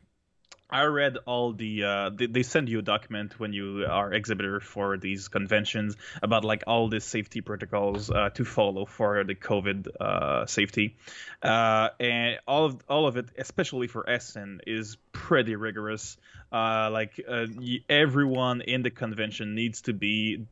I 0.70 0.85
read 0.85 1.18
all 1.27 1.53
the 1.53 1.85
uh, 1.85 2.11
they, 2.11 2.27
they, 2.27 2.42
send 2.42 2.68
you 2.68 2.79
a 2.79 2.83
document 2.83 3.38
when 3.38 3.53
you 3.53 3.87
are 3.88 4.12
exhibitor 4.12 4.61
for 4.61 4.96
these 4.96 5.29
conventions 5.29 5.96
about 6.22 6.44
like 6.44 6.64
all 6.66 6.88
the 6.88 7.00
safety 7.00 7.42
protocols 7.42 8.11
uh, 8.11 8.31
to 8.31 8.44
follow 8.44 8.87
for 8.87 9.22
the 9.24 9.35
COVID 9.35 9.88
uh, 10.00 10.46
safety, 10.46 10.96
uh, 11.42 11.90
and 12.00 12.38
all 12.48 12.64
of 12.64 12.83
all 12.88 13.07
of 13.07 13.16
it, 13.18 13.27
especially 13.37 13.88
for 13.88 14.09
Essen, 14.09 14.62
is 14.66 14.96
pretty 15.12 15.55
rigorous. 15.55 16.16
Uh, 16.53 16.88
like 16.92 17.20
uh, 17.29 17.46
everyone 17.88 18.61
in 18.61 18.83
the 18.83 18.90
convention 18.90 19.57
needs 19.57 19.83
to 19.83 19.92
be 19.92 20.46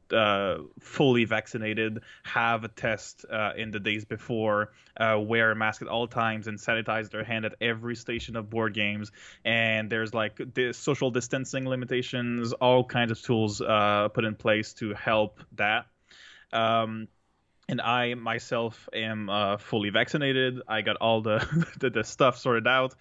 fully 0.80 1.24
vaccinated, 1.24 2.00
have 2.24 2.64
a 2.64 2.68
test 2.68 3.24
in 3.56 3.70
the 3.70 3.78
days 3.78 4.04
before, 4.04 4.72
wear 5.00 5.52
a 5.52 5.56
mask 5.56 5.80
at 5.80 5.88
all 5.88 6.08
times, 6.08 6.48
and 6.48 6.58
sanitize 6.58 7.10
their 7.10 7.22
hand 7.22 7.44
at 7.44 7.54
every 7.60 7.94
station 7.94 8.34
of 8.34 8.50
board 8.50 8.74
games. 8.74 9.12
And 9.44 9.88
there's 9.90 10.11
like 10.14 10.40
the 10.54 10.72
social 10.72 11.10
distancing 11.10 11.68
limitations, 11.68 12.52
all 12.52 12.84
kinds 12.84 13.10
of 13.10 13.20
tools 13.20 13.60
uh, 13.60 14.08
put 14.08 14.24
in 14.24 14.34
place 14.34 14.72
to 14.74 14.94
help 14.94 15.40
that. 15.56 15.86
Um, 16.52 17.08
and 17.68 17.80
I 17.80 18.14
myself 18.14 18.88
am 18.92 19.30
fully 19.58 19.90
vaccinated. 19.90 20.60
I 20.68 20.82
got 20.82 20.96
all 20.96 21.22
the, 21.22 21.66
the, 21.80 21.90
the 21.90 22.04
stuff 22.04 22.38
sorted 22.38 22.66
out. 22.66 22.94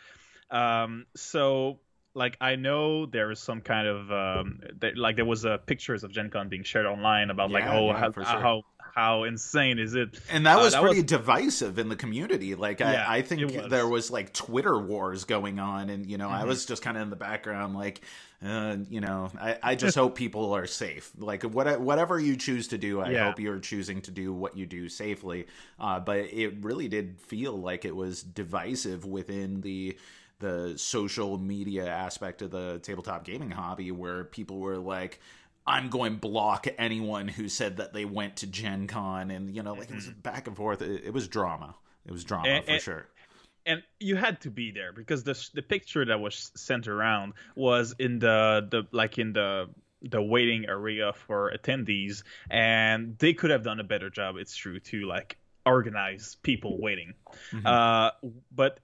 Um, 0.49 1.05
so 1.15 1.79
like 2.13 2.37
I 2.41 2.55
know 2.55 3.05
there 3.05 3.31
is 3.31 3.39
some 3.39 3.61
kind 3.61 3.87
of 3.87 4.11
um, 4.11 4.59
like 4.95 5.15
there 5.15 5.25
was 5.25 5.45
uh, 5.45 5.57
pictures 5.57 6.03
of 6.03 6.11
Gen 6.11 6.29
Con 6.29 6.49
being 6.49 6.63
shared 6.63 6.85
online 6.85 7.29
about 7.29 7.49
yeah, 7.49 7.53
like 7.53 7.67
oh 7.67 7.87
yeah, 7.87 7.97
how, 7.97 8.11
sure. 8.11 8.23
how 8.23 8.63
how 8.93 9.23
insane 9.23 9.79
is 9.79 9.95
it? 9.95 10.19
And 10.29 10.45
that 10.45 10.57
uh, 10.57 10.63
was 10.63 10.73
that 10.73 10.81
pretty 10.81 11.01
was... 11.01 11.09
divisive 11.09 11.79
in 11.79 11.89
the 11.89 11.95
community. 11.95 12.55
Like 12.55 12.81
I, 12.81 12.93
yeah, 12.93 13.05
I 13.07 13.21
think 13.21 13.51
was. 13.51 13.69
there 13.69 13.87
was 13.87 14.11
like 14.11 14.33
Twitter 14.33 14.77
wars 14.77 15.23
going 15.23 15.59
on, 15.59 15.89
and 15.89 16.05
you 16.09 16.17
know 16.17 16.27
mm-hmm. 16.27 16.43
I 16.43 16.45
was 16.45 16.65
just 16.65 16.81
kind 16.81 16.97
of 16.97 17.03
in 17.03 17.09
the 17.09 17.15
background, 17.15 17.75
like 17.75 18.01
uh, 18.45 18.77
you 18.89 19.01
know 19.01 19.31
I, 19.39 19.57
I 19.63 19.75
just 19.75 19.95
hope 19.95 20.15
people 20.15 20.53
are 20.55 20.67
safe. 20.67 21.11
Like 21.17 21.43
what, 21.43 21.79
whatever 21.79 22.19
you 22.19 22.35
choose 22.35 22.69
to 22.69 22.77
do, 22.77 23.01
I 23.01 23.11
yeah. 23.11 23.25
hope 23.25 23.39
you're 23.39 23.59
choosing 23.59 24.01
to 24.01 24.11
do 24.11 24.33
what 24.33 24.57
you 24.57 24.65
do 24.65 24.89
safely. 24.89 25.47
Uh, 25.79 25.99
but 25.99 26.17
it 26.17 26.63
really 26.63 26.87
did 26.87 27.19
feel 27.21 27.53
like 27.53 27.85
it 27.85 27.95
was 27.95 28.21
divisive 28.21 29.05
within 29.05 29.61
the 29.61 29.97
the 30.41 30.73
social 30.75 31.37
media 31.37 31.87
aspect 31.87 32.41
of 32.41 32.51
the 32.51 32.79
tabletop 32.79 33.23
gaming 33.23 33.51
hobby 33.51 33.91
where 33.91 34.23
people 34.25 34.59
were 34.59 34.77
like 34.77 35.19
I'm 35.65 35.89
going 35.89 36.17
block 36.17 36.67
anyone 36.77 37.27
who 37.27 37.47
said 37.47 37.77
that 37.77 37.93
they 37.93 38.05
went 38.05 38.37
to 38.37 38.47
Gen 38.47 38.87
Con 38.87 39.31
and 39.31 39.55
you 39.55 39.63
know 39.63 39.73
like 39.73 39.89
it 39.89 39.95
was 39.95 40.07
mm-hmm. 40.07 40.19
back 40.21 40.47
and 40.47 40.55
forth. 40.55 40.81
It, 40.81 41.03
it 41.05 41.13
was 41.13 41.27
drama. 41.27 41.75
It 42.05 42.11
was 42.11 42.23
drama 42.23 42.49
and, 42.49 42.65
for 42.65 42.71
and, 42.71 42.81
sure. 42.81 43.07
and 43.65 43.83
you 43.99 44.15
had 44.15 44.41
to 44.41 44.49
be 44.49 44.71
there 44.71 44.91
because 44.91 45.23
the 45.23 45.37
the 45.53 45.61
picture 45.61 46.05
that 46.05 46.19
was 46.19 46.51
sent 46.55 46.87
around 46.87 47.33
was 47.55 47.93
in 47.99 48.19
the 48.19 48.67
the 48.69 48.87
like 48.91 49.17
in 49.17 49.33
the 49.33 49.69
the 50.01 50.21
waiting 50.21 50.65
area 50.67 51.13
for 51.13 51.53
attendees 51.55 52.23
and 52.49 53.17
they 53.19 53.33
could 53.33 53.51
have 53.51 53.63
done 53.63 53.79
a 53.79 53.83
better 53.83 54.09
job. 54.09 54.35
It's 54.37 54.55
true 54.55 54.79
to 54.79 55.05
like 55.05 55.37
organize 55.65 56.37
people 56.41 56.79
waiting. 56.79 57.13
Mm-hmm. 57.51 57.65
uh, 57.65 58.09
but 58.51 58.79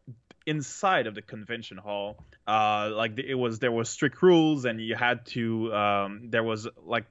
inside 0.47 1.07
of 1.07 1.13
the 1.13 1.21
convention 1.21 1.77
hall 1.77 2.23
uh, 2.47 2.89
like 2.93 3.19
it 3.19 3.35
was 3.35 3.59
there 3.59 3.71
was 3.71 3.89
strict 3.89 4.23
rules 4.23 4.65
and 4.65 4.81
you 4.81 4.95
had 4.95 5.25
to 5.25 5.71
um, 5.73 6.29
there 6.29 6.43
was 6.43 6.67
like 6.85 7.05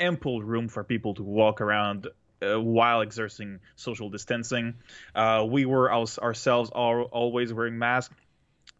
ample 0.00 0.40
room 0.40 0.68
for 0.68 0.84
people 0.84 1.12
to 1.12 1.24
walk 1.24 1.60
around 1.60 2.06
uh, 2.40 2.58
while 2.58 3.00
exerting 3.00 3.58
social 3.74 4.08
distancing 4.08 4.74
uh, 5.16 5.44
we 5.46 5.66
were 5.66 5.92
ourselves 5.92 6.70
all, 6.70 7.02
always 7.02 7.52
wearing 7.52 7.76
masks 7.76 8.14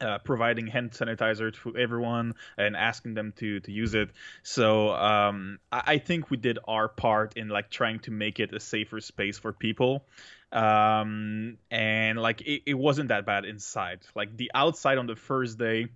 uh, 0.01 0.19
providing 0.19 0.69
hand 0.69 0.93
sanitizer 0.93 1.53
to 1.53 1.77
everyone 1.77 2.35
and 2.57 2.77
asking 2.77 3.15
them 3.15 3.33
to 3.37 3.59
to 3.61 3.73
use 3.73 3.95
it. 3.95 4.11
So 4.45 4.91
um, 4.91 5.59
I, 5.73 5.83
I, 5.87 5.99
think 5.99 6.31
we 6.31 6.37
did 6.37 6.59
our 6.69 6.89
part 6.89 7.37
in 7.37 7.49
like 7.49 7.69
trying 7.69 7.99
to 8.01 8.13
make 8.13 8.39
it 8.39 8.55
a 8.55 8.61
safer 8.61 9.01
space 9.01 9.39
for 9.39 9.53
people 9.53 10.05
um, 10.53 11.59
and 11.71 12.19
like 12.19 12.41
it, 12.43 12.63
it 12.67 12.75
wasn't 12.75 13.09
that 13.09 13.27
bad 13.27 13.45
inside. 13.45 14.01
Like 14.15 14.37
the 14.37 14.51
outside 14.55 14.99
on 14.99 15.07
the 15.07 15.17
first 15.17 15.59
day, 15.59 15.89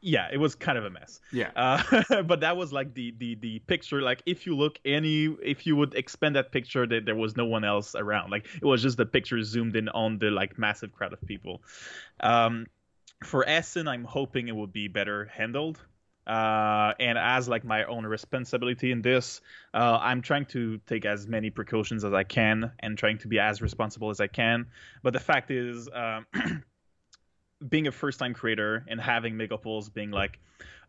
yeah, 0.00 0.28
it 0.32 0.38
was 0.38 0.54
kind 0.54 0.78
of 0.78 0.84
a 0.84 0.90
mess. 0.90 1.20
Yeah. 1.32 1.50
Uh, 1.54 2.22
but 2.22 2.40
that 2.40 2.56
was 2.56 2.72
like 2.72 2.94
the 2.94 3.14
the 3.18 3.34
the 3.36 3.58
picture. 3.60 4.02
Like 4.02 4.22
if 4.26 4.46
you 4.46 4.56
look 4.56 4.78
any, 4.84 5.24
if 5.42 5.66
you 5.66 5.76
would 5.76 5.94
expand 5.94 6.36
that 6.36 6.52
picture, 6.52 6.86
that 6.86 7.04
there 7.04 7.16
was 7.16 7.36
no 7.36 7.46
one 7.46 7.64
else 7.64 7.94
around. 7.94 8.30
Like 8.30 8.46
it 8.54 8.64
was 8.64 8.82
just 8.82 8.96
the 8.96 9.06
picture 9.06 9.42
zoomed 9.42 9.76
in 9.76 9.88
on 9.88 10.18
the 10.18 10.30
like 10.30 10.58
massive 10.58 10.92
crowd 10.92 11.12
of 11.12 11.20
people. 11.26 11.62
Um, 12.20 12.66
for 13.24 13.48
Essen, 13.48 13.88
I'm 13.88 14.04
hoping 14.04 14.48
it 14.48 14.56
will 14.56 14.66
be 14.66 14.88
better 14.88 15.26
handled 15.26 15.80
uh, 16.26 16.92
and 16.98 17.18
as 17.18 17.48
like 17.48 17.64
my 17.64 17.84
own 17.84 18.04
responsibility 18.04 18.90
in 18.90 19.02
this, 19.02 19.40
uh, 19.72 19.98
I'm 20.00 20.22
trying 20.22 20.46
to 20.46 20.78
take 20.86 21.04
as 21.04 21.26
many 21.26 21.50
precautions 21.50 22.04
as 22.04 22.12
I 22.12 22.24
can 22.24 22.72
and 22.80 22.98
trying 22.98 23.18
to 23.18 23.28
be 23.28 23.38
as 23.38 23.62
responsible 23.62 24.10
as 24.10 24.20
I 24.20 24.26
can. 24.26 24.66
But 25.02 25.12
the 25.12 25.20
fact 25.20 25.50
is, 25.50 25.88
um, 25.92 26.26
being 27.66 27.86
a 27.86 27.92
first-time 27.92 28.34
creator 28.34 28.84
and 28.88 29.00
having 29.00 29.34
Megapulse 29.34 29.92
being 29.92 30.10
like 30.10 30.38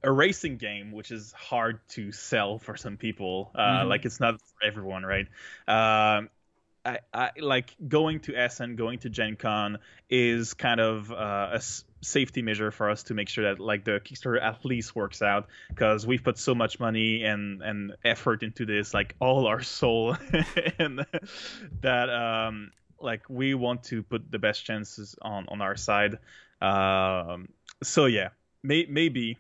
a 0.04 0.12
racing 0.12 0.58
game, 0.58 0.92
which 0.92 1.12
is 1.12 1.32
hard 1.34 1.80
to 1.90 2.12
sell 2.12 2.58
for 2.58 2.76
some 2.76 2.98
people, 2.98 3.52
uh, 3.56 3.62
mm-hmm. 3.62 3.90
like 3.90 4.06
it's 4.06 4.20
not 4.20 4.40
for 4.40 4.66
everyone, 4.66 5.04
right? 5.04 5.28
Um, 5.68 6.30
I, 6.86 7.00
I, 7.14 7.32
like 7.40 7.76
going 7.86 8.22
to 8.22 8.36
Essen, 8.36 8.76
going 8.76 9.00
to 9.00 9.10
Gen 9.10 9.36
Con 9.36 9.80
is 10.10 10.54
kind 10.54 10.80
of 10.80 11.12
uh, 11.12 11.50
a 11.54 11.62
safety 12.02 12.42
measure 12.42 12.72
for 12.72 12.90
us 12.90 13.04
to 13.04 13.14
make 13.14 13.30
sure 13.30 13.46
that 13.46 13.60
like 13.60 13.84
the 13.84 14.00
Kickstarter 14.00 14.42
at 14.42 14.64
least 14.66 14.96
works 14.96 15.22
out 15.22 15.48
because 15.70 16.06
we've 16.06 16.24
put 16.24 16.38
so 16.38 16.54
much 16.54 16.80
money 16.80 17.24
and 17.24 17.62
and 17.62 17.94
effort 18.04 18.44
into 18.44 18.66
this, 18.66 18.94
like 18.94 19.16
all 19.20 19.48
our 19.48 19.62
soul, 19.62 20.16
and 20.80 21.06
that 21.82 22.10
um 22.10 22.72
like 23.00 23.30
we 23.30 23.54
want 23.54 23.84
to 23.84 24.04
put 24.04 24.32
the 24.32 24.40
best 24.40 24.66
chances 24.66 25.16
on 25.22 25.46
on 25.50 25.62
our 25.62 25.76
side. 25.76 26.18
Um, 26.62 27.50
so 27.84 28.06
yeah, 28.06 28.30
may, 28.64 28.86
maybe 28.90 29.38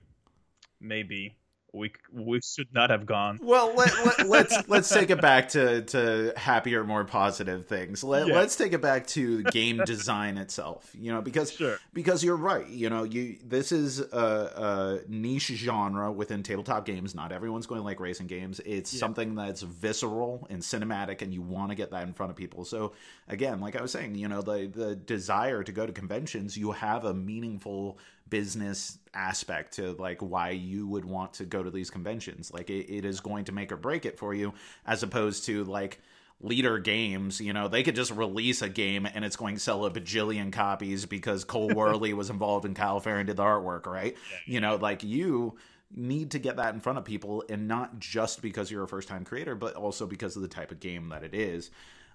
maybe 0.79 1.35
we 1.73 1.91
we 2.13 2.39
should 2.41 2.73
not 2.73 2.89
have 2.89 3.05
gone. 3.05 3.39
Well, 3.41 3.73
let, 3.75 3.93
let, 4.05 4.19
us 4.19 4.25
let's, 4.27 4.69
let's 4.69 4.89
take 4.89 5.09
it 5.09 5.21
back 5.21 5.49
to 5.49 5.81
to 5.81 6.33
happier, 6.37 6.83
more 6.83 7.03
positive 7.03 7.65
things. 7.65 8.03
Let, 8.03 8.27
yeah. 8.27 8.35
Let's 8.35 8.55
take 8.55 8.73
it 8.73 8.81
back 8.81 9.07
to 9.07 9.43
game 9.43 9.81
design 9.85 10.37
itself. 10.37 10.91
You 10.97 11.11
know, 11.11 11.21
because 11.21 11.51
sure. 11.51 11.77
because 11.93 12.23
you're 12.23 12.37
right. 12.37 12.67
You 12.67 12.89
know, 12.89 13.03
you 13.03 13.37
this 13.43 13.71
is 13.71 13.99
a, 13.99 14.05
a, 14.05 14.99
niche 15.09 15.47
genre 15.47 16.11
within 16.11 16.41
tabletop 16.41 16.85
games. 16.85 17.13
Not 17.13 17.31
everyone's 17.31 17.67
going 17.67 17.79
to 17.79 17.85
like 17.85 17.99
racing 17.99 18.27
games. 18.27 18.61
It's 18.65 18.93
yeah. 18.93 18.99
something 18.99 19.35
that's 19.35 19.61
visceral 19.61 20.47
and 20.49 20.61
cinematic, 20.61 21.21
and 21.21 21.33
you 21.33 21.41
want 21.41 21.71
to 21.71 21.75
get 21.75 21.91
that 21.91 22.07
in 22.07 22.13
front 22.13 22.29
of 22.29 22.35
people. 22.35 22.65
So 22.65 22.93
again, 23.27 23.59
like 23.59 23.75
I 23.75 23.81
was 23.81 23.91
saying, 23.91 24.15
you 24.15 24.27
know, 24.27 24.41
the 24.41 24.67
the 24.73 24.95
desire 24.95 25.63
to 25.63 25.71
go 25.71 25.85
to 25.85 25.91
conventions, 25.91 26.57
you 26.57 26.71
have 26.71 27.05
a 27.05 27.13
meaningful 27.13 27.99
business 28.29 28.97
aspect 29.13 29.73
to 29.73 29.93
like 29.93 30.21
why 30.21 30.51
you 30.51 30.87
would 30.87 31.05
want 31.05 31.33
to 31.33 31.45
go 31.45 31.63
to 31.63 31.71
these 31.71 31.89
conventions. 31.89 32.51
Like 32.53 32.69
it, 32.69 32.91
it 32.93 33.05
is 33.05 33.19
going 33.19 33.45
to 33.45 33.51
make 33.51 33.71
or 33.71 33.77
break 33.77 34.05
it 34.05 34.17
for 34.17 34.33
you, 34.33 34.53
as 34.85 35.03
opposed 35.03 35.45
to 35.45 35.63
like 35.63 35.99
Leder 36.43 36.83
games, 36.83 37.41
you 37.41 37.51
know, 37.51 37.67
they 37.67 37.81
could 37.81 37.95
just 37.95 38.11
release 38.11 38.61
a 38.61 38.69
game 38.69 39.07
and 39.11 39.25
it's 39.25 39.35
going 39.35 39.55
to 39.55 39.61
sell 39.61 39.85
a 39.85 39.91
bajillion 39.91 40.51
copies 40.53 41.05
because 41.05 41.43
Cole 41.43 41.69
Wehrle 41.71 42.13
was 42.13 42.29
involved 42.29 42.65
in 42.65 42.75
Kyle 42.75 42.99
Ferrin 42.99 43.25
did 43.25 43.37
the 43.37 43.43
artwork, 43.43 43.87
right? 43.87 44.15
You 44.45 44.61
know, 44.61 44.75
like 44.75 45.03
you 45.03 45.57
need 45.95 46.31
to 46.31 46.39
get 46.39 46.57
that 46.57 46.75
in 46.75 46.79
front 46.79 46.99
of 46.99 47.05
people 47.05 47.43
and 47.49 47.67
not 47.67 47.97
just 47.97 48.41
because 48.41 48.69
you're 48.69 48.83
a 48.83 48.87
first 48.87 49.07
time 49.07 49.23
creator, 49.25 49.55
but 49.55 49.73
also 49.75 50.05
because 50.05 50.35
of 50.35 50.43
the 50.43 50.47
type 50.47 50.71
of 50.71 50.79
game 50.79 51.09
that 51.09 51.23
it 51.23 51.33
is. 51.33 51.71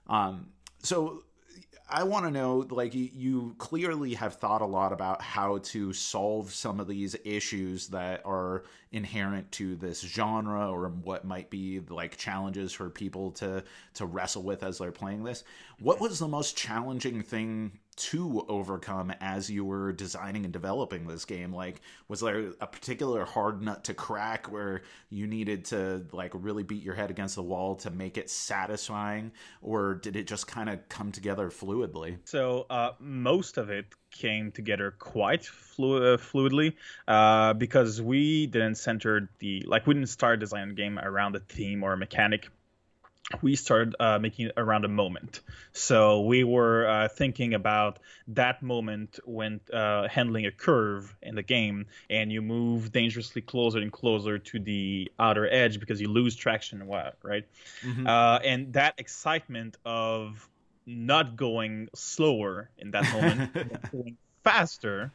Um, 0.07 0.48
so 0.83 1.25
I 1.94 2.05
want 2.05 2.24
to 2.24 2.31
know, 2.31 2.66
like, 2.70 2.94
you 2.94 3.55
clearly 3.59 4.14
have 4.14 4.37
thought 4.37 4.62
a 4.62 4.66
lot 4.66 4.92
about 4.92 5.20
how 5.20 5.59
to 5.59 5.92
solve 5.92 6.55
some 6.55 6.81
of 6.81 6.88
these 6.88 7.14
issues 7.22 7.88
that 7.88 8.22
are 8.24 8.64
inherent 8.92 9.52
to 9.52 9.76
this 9.76 10.00
genre, 10.00 10.70
or 10.70 10.88
what 10.88 11.26
might 11.26 11.50
be 11.50 11.81
like 11.90 12.16
challenges 12.16 12.72
for 12.72 12.88
people 12.88 13.31
to 13.33 13.62
to 13.94 14.07
wrestle 14.07 14.42
with 14.42 14.62
as 14.62 14.78
they're 14.78 14.90
playing 14.90 15.22
this. 15.22 15.44
What 15.83 16.01
was 16.01 16.21
the 16.21 16.29
most 16.29 16.57
challenging 16.57 17.23
thing 17.23 17.81
to 17.97 18.47
overcome 18.49 19.12
as 19.21 19.51
you 19.51 19.64
were 19.64 19.92
designing 19.92 20.45
and 20.45 20.53
developing 20.53 21.09
this 21.09 21.25
game? 21.25 21.53
Like 21.53 21.81
was 22.07 22.21
there 22.21 22.53
a 22.61 22.68
particular 22.68 23.25
hard 23.25 23.61
nut 23.61 23.83
to 23.85 23.95
crack 23.95 24.47
where 24.47 24.83
you 25.11 25.27
needed 25.27 25.64
to 25.66 26.07
like 26.12 26.31
really 26.35 26.62
beat 26.62 26.85
your 26.85 26.95
head 26.95 27.11
against 27.11 27.35
the 27.35 27.42
wall 27.42 27.75
to 27.77 27.90
make 27.90 28.16
it 28.16 28.31
satisfying 28.31 29.33
or 29.61 29.95
did 29.95 30.14
it 30.14 30.29
just 30.29 30.47
kind 30.47 30.68
of 30.68 30.88
come 30.88 31.11
together 31.11 31.51
fluidly? 31.51 32.18
So 32.27 32.66
uh, 32.71 32.92
most 33.01 33.59
of 33.59 33.68
it 33.68 33.87
came 34.12 34.53
together 34.53 34.95
quite 34.97 35.45
flu- 35.45 36.14
uh, 36.14 36.16
fluidly 36.16 36.75
uh, 37.09 37.55
because 37.55 38.01
we 38.01 38.47
didn't 38.47 38.77
center 38.77 39.29
the 39.40 39.64
like 39.66 39.88
we 39.88 39.95
didn't 39.95 40.11
start 40.11 40.38
designing 40.38 40.77
game 40.77 41.01
around 41.01 41.35
a 41.35 41.40
theme 41.40 41.83
or 41.83 41.92
a 41.92 41.97
mechanic 41.97 42.49
we 43.41 43.57
started 43.57 43.95
uh, 43.99 44.19
making 44.19 44.47
it 44.47 44.53
around 44.57 44.85
a 44.85 44.89
moment. 44.89 45.41
So 45.73 46.23
we 46.23 46.45
were 46.45 46.87
uh, 46.87 47.09
thinking 47.09 47.55
about 47.55 47.99
that 48.29 48.63
moment 48.63 49.21
when 49.25 49.61
uh, 49.73 50.09
handling 50.09 50.47
a 50.47 50.51
curve 50.51 51.15
in 51.23 51.35
the 51.35 51.43
game, 51.43 51.87
and 52.11 52.31
you 52.31 52.43
move 52.43 52.93
dangerously 52.93 53.43
closer 53.43 53.79
and 53.79 53.93
closer 53.93 54.39
to 54.39 54.59
the 54.59 55.11
outer 55.19 55.49
edge 55.51 55.81
because 55.81 56.01
you 56.01 56.09
lose 56.09 56.37
traction, 56.37 56.87
right? 56.87 57.45
Mm-hmm. 57.83 58.07
Uh, 58.07 58.39
and 58.45 58.73
that 58.75 58.95
excitement 58.99 59.77
of 59.85 60.49
not 60.85 61.37
going 61.37 61.89
slower 61.95 62.71
in 62.77 62.91
that 62.91 63.11
moment, 63.13 63.55
going 63.93 64.17
faster. 64.43 65.13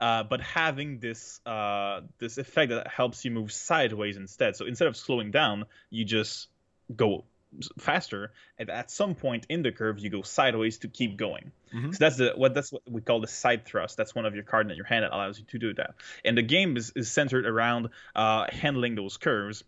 Uh, 0.00 0.22
but 0.22 0.42
having 0.42 0.98
this 0.98 1.40
uh, 1.46 2.02
this 2.18 2.36
effect 2.36 2.70
that 2.70 2.88
helps 2.88 3.24
you 3.24 3.30
move 3.30 3.50
sideways 3.50 4.18
instead. 4.18 4.54
So 4.54 4.66
instead 4.66 4.86
of 4.86 4.98
slowing 4.98 5.30
down, 5.30 5.64
you 5.88 6.04
just 6.04 6.48
go 6.94 7.24
faster 7.78 8.30
and 8.58 8.68
at 8.68 8.90
some 8.90 9.14
point 9.14 9.46
in 9.48 9.62
the 9.62 9.72
curve 9.72 9.98
you 9.98 10.10
go 10.10 10.20
sideways 10.20 10.78
to 10.78 10.88
keep 10.88 11.16
going 11.16 11.50
mm-hmm. 11.74 11.90
so 11.92 11.96
that's 11.98 12.16
the 12.16 12.32
what 12.36 12.54
that's 12.54 12.70
what 12.70 12.82
we 12.88 13.00
call 13.00 13.20
the 13.20 13.26
side 13.26 13.64
thrust 13.64 13.96
that's 13.96 14.14
one 14.14 14.26
of 14.26 14.34
your 14.34 14.44
card 14.44 14.70
in 14.70 14.76
your 14.76 14.84
hand 14.84 15.02
that 15.02 15.12
allows 15.12 15.38
you 15.38 15.46
to 15.46 15.58
do 15.58 15.72
that 15.72 15.94
and 16.24 16.36
the 16.36 16.42
game 16.42 16.76
is, 16.76 16.92
is 16.94 17.10
centered 17.10 17.46
around 17.46 17.88
uh, 18.14 18.44
handling 18.50 18.94
those 18.94 19.16
curves 19.16 19.64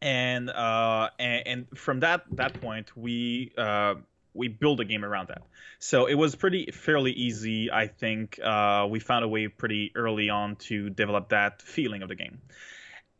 and, 0.00 0.50
uh, 0.50 1.10
and, 1.20 1.46
and 1.46 1.78
from 1.78 2.00
that 2.00 2.24
that 2.32 2.60
point 2.60 2.96
we 2.96 3.52
uh, 3.56 3.94
we 4.34 4.48
build 4.48 4.80
a 4.80 4.84
game 4.84 5.04
around 5.04 5.28
that. 5.28 5.42
So 5.78 6.06
it 6.06 6.14
was 6.14 6.34
pretty 6.34 6.70
fairly 6.70 7.12
easy. 7.12 7.70
I 7.70 7.86
think 7.86 8.38
uh, 8.42 8.86
we 8.88 9.00
found 9.00 9.24
a 9.24 9.28
way 9.28 9.48
pretty 9.48 9.92
early 9.94 10.30
on 10.30 10.56
to 10.56 10.90
develop 10.90 11.30
that 11.30 11.62
feeling 11.62 12.02
of 12.02 12.08
the 12.08 12.14
game. 12.14 12.38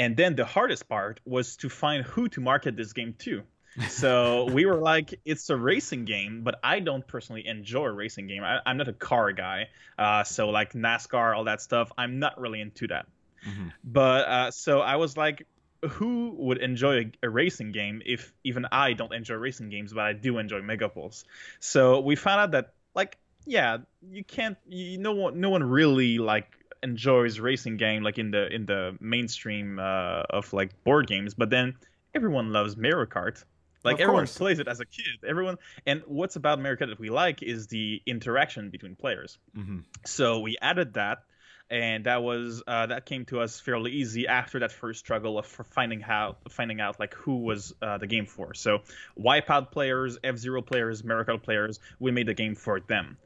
And 0.03 0.17
then 0.17 0.35
the 0.35 0.45
hardest 0.45 0.89
part 0.89 1.21
was 1.25 1.57
to 1.59 1.69
find 1.69 2.05
who 2.05 2.29
to 2.31 2.41
market 2.41 2.77
this 2.77 2.93
game 2.93 3.15
to. 3.21 3.45
So 3.89 4.47
we 4.47 4.67
were 4.67 4.75
like, 4.93 5.21
it's 5.25 5.49
a 5.49 5.57
racing 5.57 6.07
game, 6.07 6.43
but 6.43 6.59
I 6.65 6.81
don't 6.81 7.07
personally 7.07 7.47
enjoy 7.47 7.85
a 7.85 7.93
racing 7.93 8.27
game. 8.27 8.43
I, 8.43 8.59
am 8.67 8.79
not 8.79 8.89
a 8.89 8.93
car 8.93 9.31
guy. 9.31 9.69
Uh, 9.97 10.25
so 10.25 10.51
like 10.51 10.73
NASCAR, 10.73 11.37
all 11.37 11.45
that 11.45 11.63
stuff, 11.63 11.93
I'm 11.97 12.19
not 12.19 12.41
really 12.41 12.61
into 12.61 12.89
that. 12.89 13.07
Mm-hmm. 13.47 13.69
But 13.85 14.29
uh, 14.29 14.51
so 14.51 14.81
I 14.81 14.97
was 14.97 15.17
like, 15.17 15.47
who 15.89 16.35
would 16.37 16.59
enjoy 16.59 16.95
a, 16.99 17.27
a, 17.27 17.31
racing 17.31 17.71
game 17.71 18.03
if 18.05 18.33
even 18.43 18.67
I 18.71 18.95
don't 18.95 19.13
enjoy 19.13 19.35
racing 19.37 19.71
games, 19.71 19.93
but 19.93 20.03
I 20.03 20.15
do 20.15 20.39
enjoy 20.39 20.61
Megapulse? 20.61 21.25
So 21.61 22.01
we 22.01 22.17
found 22.17 22.41
out 22.41 22.51
that 22.53 22.75
like, 22.95 23.19
yeah, 23.47 23.79
you 24.11 24.25
can't, 24.25 24.57
you, 24.69 24.99
no 24.99 25.13
one, 25.13 25.41
no 25.41 25.51
one 25.51 25.63
really 25.63 26.19
like 26.19 26.47
enjoys 26.83 27.39
racing 27.39 27.77
game 27.77 28.03
like 28.03 28.19
in 28.19 28.31
the 28.31 28.53
in 28.53 28.67
the 28.67 28.97
mainstream 29.01 29.79
uh, 29.79 30.23
of 30.31 30.53
like 30.53 30.83
board 30.85 31.07
games, 31.07 31.35
but 31.35 31.51
then 31.51 31.75
everyone 32.15 32.53
loves 32.53 32.77
Mario 32.77 33.07
Kart. 33.07 33.43
Like 33.85 33.95
of 33.95 34.01
everyone 34.03 34.23
course. 34.23 34.39
plays 34.39 34.59
it 34.59 34.69
as 34.69 34.81
a 34.81 34.85
kid. 34.85 35.25
Everyone, 35.27 35.57
and 35.87 36.03
what's 36.07 36.37
about 36.37 36.61
Mario 36.61 36.77
Kart 36.77 36.89
that 36.91 37.01
we 37.01 37.11
like 37.11 37.43
is 37.43 37.67
the 37.67 38.01
interaction 38.07 38.71
between 38.71 38.95
players. 38.95 39.39
Mm-hmm. 39.57 39.79
So 40.07 40.39
we 40.41 40.57
added 40.63 40.95
that, 40.95 41.25
and 41.69 42.05
that 42.05 42.23
was 42.23 42.63
uh, 42.67 42.87
that 42.87 43.07
came 43.07 43.25
to 43.27 43.41
us 43.41 43.59
fairly 43.59 43.91
easy 43.91 44.29
after 44.29 44.61
that 44.61 44.71
first 44.71 45.01
struggle 45.01 45.39
of 45.39 45.47
finding 45.47 46.01
how 46.01 46.37
finding 46.49 46.81
out 46.81 47.01
like 47.01 47.15
who 47.15 47.39
was 47.39 47.75
uh, 47.83 47.99
the 47.99 48.07
game 48.07 48.27
for. 48.27 48.55
So 48.55 48.83
Wipeout 49.19 49.73
players, 49.73 50.17
F 50.23 50.37
Zero 50.37 50.63
players, 50.63 51.03
Mario 51.03 51.25
Kart 51.25 51.43
players, 51.43 51.81
we 51.99 52.13
made 52.13 52.29
the 52.29 52.35
game 52.35 52.55
for 52.55 52.79
them. 52.79 53.17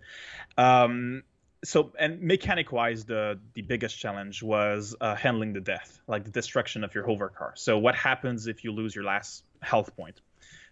Um, 0.56 1.22
so 1.64 1.92
and 1.98 2.20
mechanic 2.22 2.72
wise 2.72 3.04
the 3.04 3.38
the 3.54 3.62
biggest 3.62 3.98
challenge 3.98 4.42
was 4.42 4.94
uh, 5.00 5.14
handling 5.14 5.52
the 5.52 5.60
death 5.60 6.00
like 6.06 6.24
the 6.24 6.30
destruction 6.30 6.84
of 6.84 6.94
your 6.94 7.06
hover 7.06 7.28
car. 7.28 7.52
So 7.56 7.78
what 7.78 7.94
happens 7.94 8.46
if 8.46 8.64
you 8.64 8.72
lose 8.72 8.94
your 8.94 9.04
last 9.04 9.44
health 9.60 9.96
point? 9.96 10.20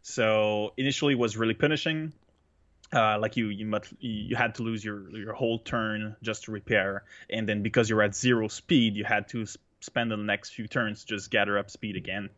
So 0.03 0.73
initially 0.77 1.15
was 1.15 1.37
really 1.37 1.55
punishing. 1.55 2.13
Uh, 2.93 3.19
like 3.19 3.37
you 3.37 3.49
you 3.49 3.67
must 3.67 3.93
you 3.99 4.37
had 4.37 4.55
to 4.57 4.63
lose 4.63 4.85
your 4.85 5.09
your 5.17 5.33
whole 5.33 5.59
turn 5.59 6.17
just 6.23 6.45
to 6.45 6.53
repair. 6.53 7.05
And 7.31 7.49
then 7.49 7.63
because 7.63 7.89
you're 7.89 8.03
at 8.03 8.15
zero 8.15 8.49
speed 8.49 8.95
you 8.95 9.05
had 9.05 9.29
to 9.29 9.47
spend 9.81 10.11
the 10.11 10.17
next 10.17 10.51
few 10.51 10.67
turns 10.67 11.05
just 11.05 11.31
gather 11.31 11.59
up 11.59 11.71
speed 11.71 11.97
again 11.97 12.31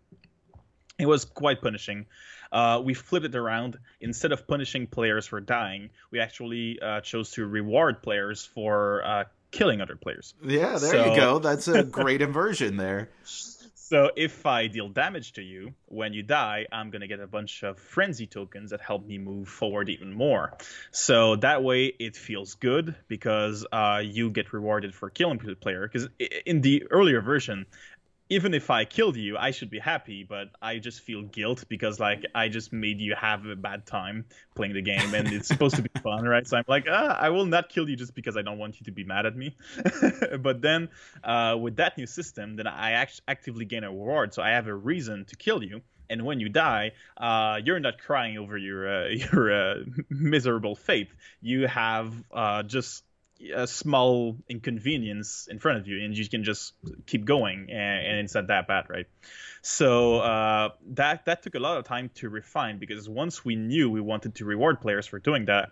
it 0.99 1.07
was 1.07 1.25
quite 1.25 1.61
punishing. 1.61 2.07
Uh, 2.53 2.81
we 2.85 2.95
flipped 2.95 3.27
it 3.27 3.35
around. 3.35 3.79
Instead 4.01 4.33
of 4.33 4.47
punishing 4.47 4.87
players 4.87 5.27
for 5.27 5.41
dying, 5.41 5.91
we 6.11 6.21
actually 6.21 6.79
uh, 6.81 7.01
chose 7.01 7.31
to 7.33 7.47
reward 7.47 8.03
players 8.03 8.45
for 8.45 9.05
uh, 9.05 9.25
killing 9.51 9.81
other 9.81 9.97
players. 9.97 10.35
Yeah, 10.43 10.79
there 10.79 10.91
so... 10.91 11.11
you 11.11 11.17
go. 11.17 11.39
That's 11.39 11.69
a 11.69 11.83
great 12.01 12.23
inversion 12.23 12.77
there. 12.77 13.11
So 13.89 14.11
if 14.17 14.45
I 14.47 14.67
deal 14.67 14.89
damage 14.89 15.35
to 15.35 15.43
you 15.43 15.73
when 15.85 16.13
you 16.13 16.25
die, 16.25 16.67
I'm 16.73 16.91
gonna 16.91 17.07
get 17.07 17.21
a 17.21 17.27
bunch 17.29 17.63
of 17.63 17.79
frenzy 17.79 18.27
tokens 18.27 18.73
that 18.73 18.81
help 18.81 19.07
me 19.07 19.17
move 19.17 19.47
forward 19.47 19.89
even 19.89 20.13
more. 20.13 20.59
So 20.91 21.37
that 21.37 21.63
way 21.63 21.93
it 22.01 22.17
feels 22.17 22.55
good 22.57 22.97
because 23.07 23.65
uh, 23.71 24.03
you 24.05 24.31
get 24.31 24.53
rewarded 24.53 24.93
for 24.93 25.09
killing 25.09 25.39
the 25.39 25.55
player. 25.55 25.87
Because 25.87 26.09
in 26.45 26.63
the 26.63 26.89
earlier 26.91 27.21
version, 27.21 27.67
even 28.29 28.55
if 28.55 28.71
I 28.71 28.85
killed 28.85 29.17
you, 29.17 29.37
I 29.37 29.53
should 29.53 29.71
be 29.71 29.79
happy, 29.79 30.25
but 30.25 30.49
I 30.61 30.79
just 30.79 31.01
feel 31.01 31.23
guilt 31.23 31.65
because 31.69 32.01
like 32.01 32.25
I 32.35 32.49
just 32.49 32.73
made 32.73 33.01
you 33.01 33.15
have 33.15 33.47
a 33.47 33.55
bad 33.55 33.87
time 33.87 34.25
playing 34.55 34.75
the 34.75 34.83
game, 34.83 35.15
and 35.15 35.29
it's 35.33 35.47
supposed 35.49 35.77
to 35.77 35.83
be 35.83 35.91
fun, 36.03 36.25
right? 36.25 36.47
So 36.47 36.57
I'm 36.57 36.65
like, 36.67 36.87
ah, 36.91 37.17
I 37.19 37.31
will 37.31 37.47
not 37.47 37.69
kill 37.69 37.89
you 37.89 37.95
just 37.97 38.15
because 38.15 38.37
I 38.37 38.43
don't 38.43 38.59
want 38.59 38.81
you 38.81 38.85
to 38.85 38.93
be 38.93 39.05
mad 39.05 39.27
at 39.27 39.37
me. 39.37 39.57
but 40.41 40.61
then 40.61 40.89
uh, 41.23 41.57
with 41.61 41.77
that 41.77 41.97
new 41.97 42.07
system, 42.07 42.57
then 42.57 42.67
I 42.67 42.93
act- 42.93 43.21
actively 43.29 43.65
gain 43.65 43.85
a 43.85 43.91
reward, 43.91 44.35
so 44.35 44.43
I 44.43 44.51
have 44.51 44.67
a 44.67 44.75
reason 44.75 45.25
to 45.27 45.37
kill 45.37 45.63
you. 45.63 45.83
And 46.09 46.25
when 46.25 46.39
you 46.39 46.49
die, 46.49 46.93
uh, 47.17 47.61
you're 47.65 47.81
not 47.81 47.99
crying 47.99 48.39
over 48.39 48.57
your 48.57 48.89
uh, 48.89 49.09
your 49.33 49.53
uh, 49.53 49.75
miserable 50.11 50.75
fate. 50.75 51.11
You 51.41 51.69
have 51.69 52.13
uh, 52.33 52.65
just 52.65 53.05
a 53.55 53.67
small 53.67 54.37
inconvenience 54.49 55.49
in 55.51 55.59
front 55.59 55.79
of 55.79 55.87
you 55.87 56.05
and 56.05 56.17
you 56.17 56.29
can 56.29 56.45
just 56.45 56.73
keep 57.07 57.25
going 57.25 57.69
and, 57.71 58.07
and 58.07 58.19
it's 58.21 58.35
not 58.35 58.47
that 58.49 58.67
bad 58.67 58.87
right? 58.89 59.07
So 59.63 60.21
uh, 60.21 60.69
that 60.95 61.25
that 61.27 61.43
took 61.43 61.55
a 61.55 61.59
lot 61.59 61.79
of 61.79 61.85
time 61.85 62.11
to 62.17 62.29
refine 62.29 62.79
because 62.79 63.09
once 63.09 63.45
we 63.45 63.57
knew 63.57 63.91
we 63.91 64.01
wanted 64.01 64.37
to 64.37 64.45
reward 64.45 64.81
players 64.81 65.07
for 65.07 65.19
doing 65.19 65.47
that 65.47 65.71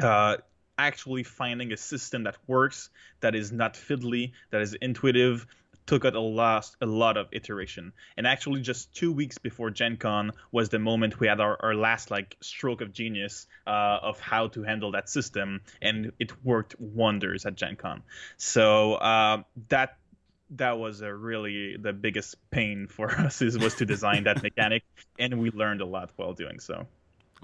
uh, 0.00 0.36
actually 0.76 1.22
finding 1.22 1.72
a 1.72 1.76
system 1.76 2.24
that 2.24 2.36
works 2.46 2.90
that 3.20 3.34
is 3.34 3.52
not 3.52 3.74
fiddly 3.74 4.32
that 4.50 4.60
is 4.60 4.74
intuitive 4.74 5.46
took 5.86 6.04
out 6.04 6.14
a 6.14 6.20
lot, 6.20 6.70
a 6.80 6.86
lot 6.86 7.16
of 7.16 7.28
iteration. 7.32 7.92
And 8.16 8.26
actually, 8.26 8.62
just 8.62 8.94
two 8.94 9.12
weeks 9.12 9.38
before 9.38 9.70
Gen 9.70 9.96
Con 9.96 10.32
was 10.52 10.68
the 10.68 10.78
moment 10.78 11.20
we 11.20 11.26
had 11.26 11.40
our, 11.40 11.56
our 11.60 11.74
last 11.74 12.10
like 12.10 12.36
stroke 12.40 12.80
of 12.80 12.92
genius 12.92 13.46
uh, 13.66 13.98
of 14.02 14.20
how 14.20 14.48
to 14.48 14.62
handle 14.62 14.92
that 14.92 15.08
system, 15.08 15.60
and 15.82 16.12
it 16.18 16.32
worked 16.44 16.74
wonders 16.78 17.46
at 17.46 17.54
Gen 17.54 17.76
Con. 17.76 18.02
So 18.36 18.94
uh, 18.94 19.42
that 19.68 19.96
that 20.50 20.78
was 20.78 21.00
a 21.00 21.12
really 21.12 21.76
the 21.76 21.92
biggest 21.92 22.36
pain 22.50 22.86
for 22.86 23.10
us 23.18 23.42
is 23.42 23.58
was 23.58 23.76
to 23.76 23.86
design 23.86 24.24
that 24.24 24.42
mechanic, 24.42 24.84
and 25.18 25.40
we 25.40 25.50
learned 25.50 25.80
a 25.80 25.86
lot 25.86 26.10
while 26.16 26.32
doing 26.32 26.60
so. 26.60 26.86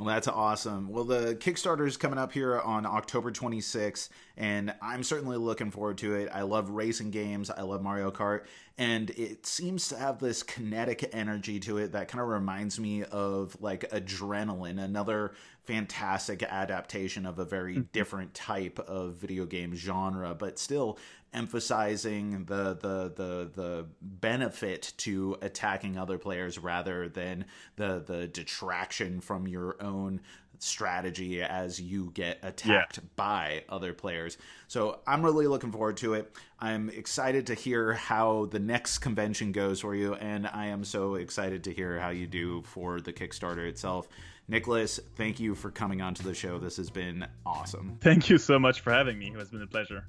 Well, 0.01 0.09
that's 0.09 0.29
awesome. 0.29 0.89
Well, 0.89 1.05
the 1.05 1.35
Kickstarter 1.35 1.87
is 1.87 1.99
coming 1.99 2.19
up 2.19 2.33
here 2.33 2.59
on 2.59 2.87
October 2.87 3.31
26th, 3.31 4.09
and 4.35 4.75
I'm 4.81 5.03
certainly 5.03 5.37
looking 5.37 5.71
forward 5.71 5.99
to 5.99 6.15
it. 6.15 6.31
I 6.33 6.41
love 6.41 6.71
racing 6.71 7.11
games, 7.11 7.51
I 7.51 7.61
love 7.61 7.83
Mario 7.83 8.11
Kart, 8.11 8.45
and 8.79 9.11
it 9.11 9.45
seems 9.45 9.89
to 9.89 9.99
have 9.99 10.19
this 10.19 10.43
kinetic 10.43 11.11
energy 11.13 11.61
to 11.61 11.77
it 11.77 11.93
that 11.93 12.09
kind 12.09 12.23
of 12.23 12.29
reminds 12.29 12.81
me 12.81 13.05
of 13.05 13.55
like 13.61 13.91
Adrenaline, 13.91 14.83
another 14.83 15.33
fantastic 15.65 16.43
adaptation 16.45 17.27
of 17.27 17.39
a 17.39 17.45
very 17.45 17.75
mm-hmm. 17.75 17.83
different 17.93 18.33
type 18.33 18.79
of 18.79 19.17
video 19.17 19.45
game 19.45 19.75
genre, 19.75 20.35
but 20.35 20.59
still 20.59 20.99
emphasizing 21.33 22.45
the 22.45 22.75
the 22.75 23.13
the 23.15 23.51
the 23.55 23.87
benefit 24.01 24.93
to 24.97 25.37
attacking 25.43 25.97
other 25.97 26.19
players 26.19 26.59
rather 26.59 27.09
than 27.09 27.45
the 27.77 28.03
the 28.07 28.27
detraction 28.29 29.21
from 29.21 29.47
your 29.47 29.77
own 29.81 30.21
strategy 30.63 31.43
as 31.43 31.81
you 31.81 32.11
get 32.13 32.39
attacked 32.43 32.99
yeah. 32.99 33.09
by 33.17 33.65
other 33.69 33.95
players. 33.95 34.37
So 34.69 35.01
I'm 35.07 35.23
really 35.23 35.47
looking 35.47 35.73
forward 35.73 35.97
to 35.99 36.15
it. 36.15 36.37
I'm 36.59 36.91
excited 36.91 37.47
to 37.47 37.55
hear 37.55 37.95
how 37.95 38.47
the 38.47 38.59
next 38.59 38.99
convention 38.99 39.53
goes 39.53 39.81
for 39.81 39.95
you, 39.95 40.15
and 40.15 40.47
I 40.47 40.67
am 40.67 40.85
so 40.85 41.15
excited 41.15 41.65
to 41.65 41.73
hear 41.73 41.99
how 41.99 42.11
you 42.11 42.27
do 42.27 42.63
for 42.63 43.01
the 43.01 43.13
Kickstarter 43.13 43.67
itself. 43.67 44.09
Nicolas, 44.49 45.01
thank 45.17 45.41
you 45.41 45.55
for 45.55 45.71
coming 45.71 46.03
onto 46.03 46.23
the 46.23 46.35
show. 46.35 46.59
This 46.59 46.77
has 46.77 46.91
been 46.91 47.27
awesome. 47.47 47.97
Thank 48.01 48.29
you 48.29 48.37
so 48.37 48.59
much 48.59 48.81
for 48.81 48.93
having 48.93 49.19
me. 49.19 49.29
It 49.29 49.37
has 49.37 49.51
been 49.51 49.63
a 49.63 49.67
pleasure 49.67 50.05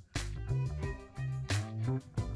hmm 1.85 2.30